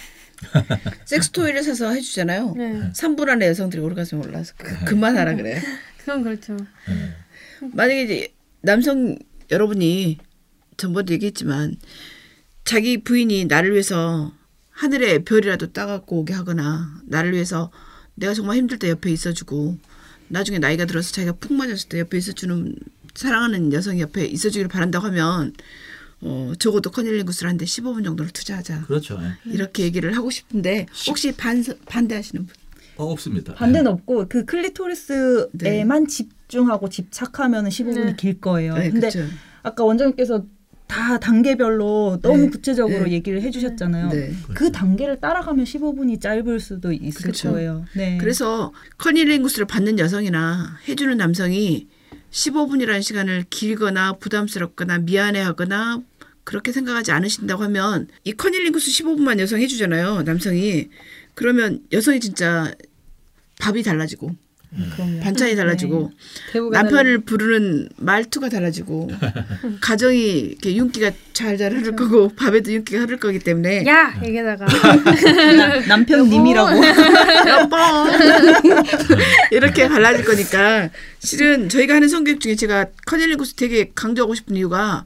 섹스토이를 1.06 1.62
사서 1.62 1.90
해주잖아요. 1.92 2.52
네. 2.58 2.92
3분 2.92 3.26
안에 3.30 3.46
여성들이 3.48 3.80
오르가슴 3.80 4.20
올라서 4.20 4.52
그, 4.58 4.84
그만하라 4.84 5.36
그래. 5.36 5.62
그건 5.96 6.22
그렇죠. 6.22 6.54
예. 6.90 7.70
만약에 7.72 8.02
이제 8.02 8.34
남성 8.60 9.16
여러분이 9.50 10.18
전번도 10.76 11.14
얘기했지만 11.14 11.76
자기 12.64 13.02
부인이 13.02 13.46
나를 13.46 13.72
위해서 13.72 14.34
하늘에 14.68 15.20
별이라도 15.20 15.72
따갖고 15.72 16.18
오게 16.18 16.34
하거나 16.34 17.00
나를 17.06 17.32
위해서 17.32 17.72
내가 18.14 18.34
정말 18.34 18.58
힘들 18.58 18.78
때 18.78 18.90
옆에 18.90 19.10
있어주고 19.10 19.78
나중에 20.28 20.58
나이가 20.58 20.84
들어서 20.84 21.12
자기가 21.12 21.36
푹 21.36 21.54
맞았을 21.54 21.88
때 21.88 21.98
옆에 22.00 22.18
있어주는 22.18 22.76
사랑하는 23.14 23.72
여성이 23.72 24.02
옆에 24.02 24.26
있어주기를 24.26 24.68
바란다고 24.68 25.06
하면 25.06 25.54
어 26.20 26.52
적어도 26.58 26.90
커닐링구스를 26.90 27.50
한데 27.50 27.64
15분 27.64 28.04
정도를 28.04 28.30
투자하자 28.32 28.82
그렇죠. 28.82 29.18
예. 29.22 29.52
이렇게 29.52 29.82
얘기를 29.82 30.16
하고 30.16 30.30
싶은데 30.30 30.86
혹시 31.08 31.32
반 31.32 31.62
반대하시는 31.86 32.46
분? 32.46 32.54
어, 32.96 33.04
없습니다. 33.10 33.54
반대는 33.54 33.90
없고 33.90 34.26
그 34.28 34.44
클리토리스에만 34.44 36.06
집중하고 36.06 36.88
집착하면 36.88 37.68
15분이 37.68 38.04
네. 38.04 38.16
길 38.16 38.40
거예요. 38.40 38.74
네, 38.74 38.90
근데 38.90 39.08
그쵸. 39.08 39.24
아까 39.62 39.84
원장님께서 39.84 40.44
다 40.86 41.18
단계별로 41.18 42.20
너무 42.22 42.42
네. 42.44 42.50
구체적으로 42.50 43.04
네. 43.04 43.12
얘기를 43.12 43.40
해주셨잖아요. 43.42 44.08
네. 44.10 44.32
그 44.54 44.70
단계를 44.70 45.18
따라가면 45.18 45.64
15분이 45.64 46.20
짧을 46.20 46.60
수도 46.60 46.92
있을 46.92 47.22
그렇죠. 47.22 47.52
거예요. 47.52 47.84
네. 47.96 48.18
그래서 48.18 48.72
커닐링구스를 48.98 49.66
받는 49.66 49.98
여성이나 49.98 50.78
해주는 50.86 51.16
남성이 51.16 51.88
15분이라는 52.34 53.02
시간을 53.02 53.44
길거나 53.48 54.14
부담스럽거나 54.14 54.98
미안해하거나 54.98 56.02
그렇게 56.42 56.72
생각하지 56.72 57.12
않으신다고 57.12 57.62
하면 57.64 58.08
이 58.24 58.32
커닐링구스 58.32 58.90
15분만 58.90 59.38
여성 59.38 59.60
해주잖아요 59.60 60.22
남성이. 60.22 60.90
그러면 61.34 61.82
여성이 61.92 62.20
진짜 62.20 62.74
밥이 63.60 63.82
달라지고 63.82 64.34
그럼요. 64.96 65.20
반찬이 65.20 65.54
달라지고 65.56 66.10
대우가 66.52 66.82
남편을 66.82 67.20
부르는 67.20 67.88
말투가 67.96 68.48
달라지고 68.48 69.10
가정이 69.80 70.20
이렇게 70.22 70.74
윤기가 70.76 71.10
잘잘 71.32 71.72
흐를 71.72 71.94
거고 71.96 72.28
밥에도 72.28 72.72
윤기가 72.72 73.00
흐를 73.02 73.18
거기 73.18 73.38
때문에 73.38 73.84
야! 73.86 74.14
여기다가. 74.22 74.66
나- 74.66 75.80
남편님이라고. 75.86 76.70
여보. 77.48 77.76
이렇게 79.50 79.88
갈라질 79.88 80.24
거니까 80.24 80.90
실은 81.18 81.68
저희가 81.68 81.94
하는 81.94 82.08
성교육 82.08 82.40
중에 82.40 82.54
제가 82.56 82.86
커넬리구스 83.06 83.54
되게 83.54 83.90
강조하고 83.94 84.34
싶은 84.34 84.56
이유가 84.56 85.04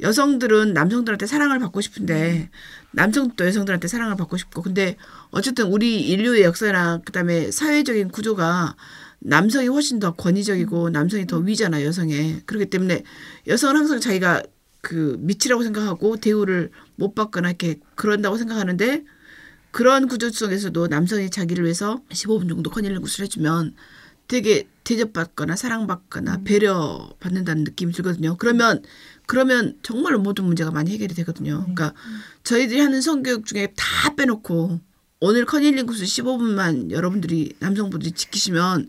여성들은 0.00 0.72
남성들한테 0.74 1.26
사랑을 1.26 1.58
받고 1.58 1.80
싶은데 1.80 2.50
남성도 2.92 3.46
여성들한테 3.46 3.88
사랑을 3.88 4.16
받고 4.16 4.36
싶고. 4.36 4.62
근데 4.62 4.96
어쨌든 5.30 5.66
우리 5.66 6.00
인류의 6.08 6.42
역사나 6.42 7.00
그다음에 7.04 7.50
사회적인 7.50 8.08
구조가 8.08 8.76
남성이 9.20 9.66
훨씬 9.66 9.98
더 9.98 10.12
권위적이고 10.14 10.90
남성이 10.90 11.26
더 11.26 11.38
위잖아요 11.38 11.84
여성에 11.86 12.42
그렇기 12.46 12.66
때문에 12.66 13.02
여성은 13.48 13.76
항상 13.76 13.98
자기가 13.98 14.42
그 14.80 15.16
밑이라고 15.18 15.64
생각하고 15.64 16.18
대우를 16.18 16.70
못 16.94 17.14
받거나 17.14 17.48
이렇게 17.48 17.80
그런다고 17.96 18.36
생각하는데 18.36 19.04
그런 19.72 20.06
구조 20.08 20.30
속에서도 20.30 20.86
남성이 20.86 21.30
자기를 21.30 21.64
위해서 21.64 22.00
15분 22.10 22.48
정도 22.48 22.70
커닐링구스를 22.70 23.24
해주면 23.24 23.74
되게 24.28 24.68
대접받거나 24.84 25.56
사랑받거나 25.56 26.42
배려받는다는 26.44 27.64
느낌이 27.64 27.92
들거든요. 27.92 28.36
그러면 28.36 28.82
그러면 29.28 29.76
정말로 29.82 30.18
모든 30.18 30.44
문제가 30.44 30.70
많이 30.70 30.90
해결이 30.90 31.14
되거든요. 31.16 31.58
그러니까 31.60 31.92
저희들이 32.44 32.80
하는 32.80 33.02
성교육 33.02 33.44
중에 33.44 33.74
다 33.76 34.14
빼놓고 34.14 34.80
오늘 35.20 35.44
커닐링구스 35.44 36.04
15분만 36.04 36.90
여러분들이 36.90 37.52
남성분들이 37.58 38.12
지키시면 38.12 38.88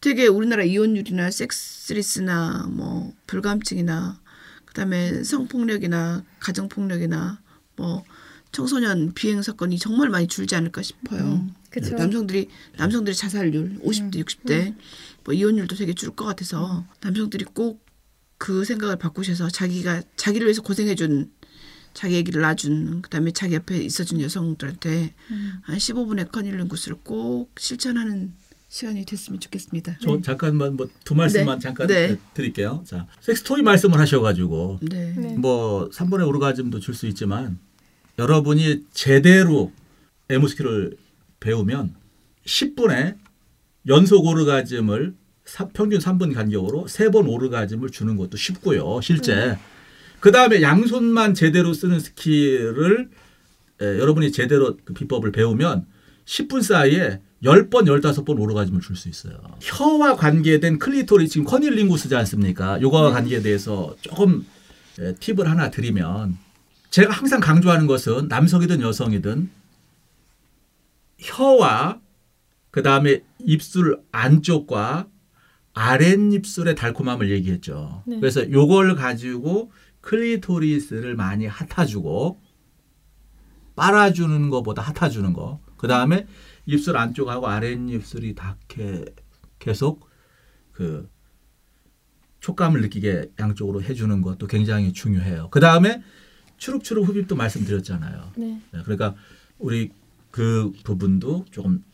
되게 0.00 0.26
우리나라 0.26 0.64
이혼율이나 0.64 1.30
섹스리스나 1.30 2.66
뭐 2.70 3.12
불감증이나 3.28 4.18
그다음에 4.64 5.22
성폭력이나 5.22 6.24
가정폭력이나 6.40 7.40
뭐 7.76 8.04
청소년 8.50 9.12
비행 9.14 9.42
사건이 9.42 9.78
정말 9.78 10.08
많이 10.08 10.26
줄지 10.26 10.56
않을까 10.56 10.82
싶어요. 10.82 11.46
그쵸. 11.70 11.94
남성들이 11.94 12.48
남성들의 12.78 13.14
자살률 13.14 13.78
50대 13.84 14.24
60대 14.24 14.74
뭐 15.22 15.34
이혼율도 15.34 15.76
되게 15.76 15.92
줄 15.92 16.10
것 16.16 16.24
같아서 16.24 16.84
남성들이 17.00 17.44
꼭 17.52 17.86
그 18.38 18.64
생각을 18.64 18.96
바꾸셔서 18.96 19.48
자기가 19.50 20.02
자기를 20.16 20.46
위해서 20.46 20.62
고생해준 20.62 21.30
자기 21.94 22.16
애기를 22.18 22.40
낳아준 22.42 23.02
그다음에 23.02 23.32
자기 23.32 23.54
옆에 23.54 23.78
있어준 23.78 24.20
여성들한테 24.20 25.14
한 25.62 25.76
15분의 25.78 26.30
커닐링 26.30 26.68
구스를 26.68 26.98
꼭 27.02 27.50
실천하는 27.58 28.32
시간이 28.68 29.04
됐으면 29.06 29.40
좋겠습니다. 29.40 29.96
저 30.00 30.20
잠깐만 30.20 30.76
뭐 30.76 30.88
두 31.04 31.14
말씀만 31.14 31.58
네. 31.58 31.62
잠깐 31.62 31.86
네. 31.86 32.16
드릴게요. 32.34 32.84
자, 32.86 33.06
sex 33.20 33.41
toy 33.41 33.62
말씀을 33.62 33.98
하셔가지고 33.98 34.80
네. 34.82 35.14
네. 35.16 35.34
뭐 35.36 35.88
3번의 35.88 36.28
오르가즘도 36.28 36.78
줄 36.80 36.94
수 36.94 37.06
있지만 37.06 37.58
여러분이 38.18 38.84
제대로 38.92 39.72
애무 40.28 40.51
skill을 40.51 40.96
배우면 41.40 41.94
10분에 42.46 43.16
연속 43.86 44.26
오르가즘을 44.26 45.14
사- 45.14 45.27
평균 45.72 45.98
3분 45.98 46.34
간격으로 46.34 46.86
3번 46.86 47.28
오르가즘을 47.28 47.90
주는 47.90 48.16
것도 48.16 48.36
쉽고요. 48.36 49.00
실제. 49.02 49.58
그 50.20 50.32
다음에 50.32 50.62
양손만 50.62 51.34
제대로 51.34 51.72
쓰는 51.72 52.00
skill을 52.00 53.08
에, 53.80 53.84
여러분이 53.98 54.32
제대로 54.32 54.76
그 54.84 54.92
비법을 54.92 55.32
배우면 55.32 55.86
10분 56.26 56.62
사이에 56.62 57.20
10번, 57.42 57.84
15번 57.86 58.40
오르가즘을 58.40 58.80
줄 58.80 58.96
수 58.96 59.08
있어요. 59.08 59.38
혀와 59.60 60.16
관계된 60.16 60.78
클리토리 60.78 61.28
지금 61.28 61.46
cunnilingus지 61.46 62.14
않습니까? 62.16 62.80
요거와 62.82 63.12
관계에 63.12 63.40
대해서 63.40 63.94
조금 64.00 64.44
에, 64.98 65.14
팁을 65.14 65.48
하나 65.48 65.70
드리면 65.70 66.36
제가 66.90 67.12
항상 67.12 67.38
강조하는 67.40 67.86
것은 67.86 68.28
남성이든 68.28 68.80
여성이든 68.80 69.50
혀와 71.18 72.00
그 72.70 72.82
다음에 72.82 73.22
입술 73.38 74.00
안쪽과 74.12 75.06
아랫입술의 75.78 76.74
달콤함을 76.74 77.30
얘기했죠. 77.30 78.02
네. 78.04 78.18
그래서 78.18 78.50
요걸 78.50 78.96
가지고 78.96 79.70
클리토리스를 80.00 81.14
많이 81.14 81.46
핫아주고 81.46 82.40
빨아주는 83.76 84.50
것보다 84.50 84.82
핫아주는 84.82 85.32
거. 85.32 85.60
그 85.76 85.86
다음에 85.86 86.26
입술 86.66 86.96
안쪽하고 86.96 87.46
아랫입술이 87.46 88.34
닿게 88.34 89.04
계속 89.60 90.10
그 90.72 91.08
촉감을 92.40 92.80
느끼게 92.82 93.30
양쪽으로 93.38 93.80
해주는 93.80 94.20
것도 94.20 94.48
굉장히 94.48 94.92
중요해요. 94.92 95.48
그 95.50 95.60
다음에 95.60 96.02
추룩추룩 96.56 97.08
흡입도 97.08 97.36
말씀드렸잖아요. 97.36 98.32
네. 98.36 98.60
네, 98.72 98.82
그러니까 98.82 99.14
우리 99.60 99.92
그 100.32 100.72
부분도 100.82 101.44
조금 101.52 101.84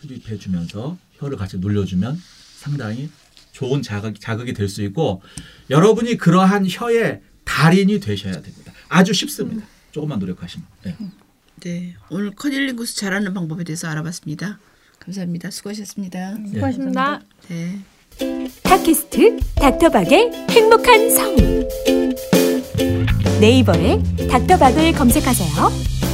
흡입해주면서 0.00 0.98
혀를 1.14 1.38
같이 1.38 1.58
눌려주면 1.58 2.18
상당히 2.56 3.10
좋은 3.52 3.82
자극, 3.82 4.20
자극이 4.20 4.52
될 4.52 4.68
수 4.68 4.82
있고 4.82 5.22
여러분이 5.70 6.16
그러한 6.16 6.66
혀의 6.68 7.20
달인이 7.44 8.00
되셔야 8.00 8.32
됩니다. 8.42 8.72
아주 8.88 9.12
쉽습니다. 9.12 9.66
조금만 9.92 10.18
노력하시면. 10.18 10.66
네. 10.84 10.96
네. 11.62 11.94
오늘 12.10 12.32
커닐링구스 12.32 12.96
잘하는 12.96 13.32
방법에 13.34 13.64
대해서 13.64 13.88
알아봤습니다. 13.88 14.58
감사합니다. 14.98 15.50
수고하셨습니다. 15.50 16.36
수고하셨습니다. 16.52 17.20
네. 17.48 17.80
팟캐스트 18.62 19.38
닥터박의 19.56 20.32
행복한 20.50 21.10
성우 21.10 21.68
네이버에 23.40 24.02
닥터박을 24.30 24.92
검색하세요. 24.92 26.05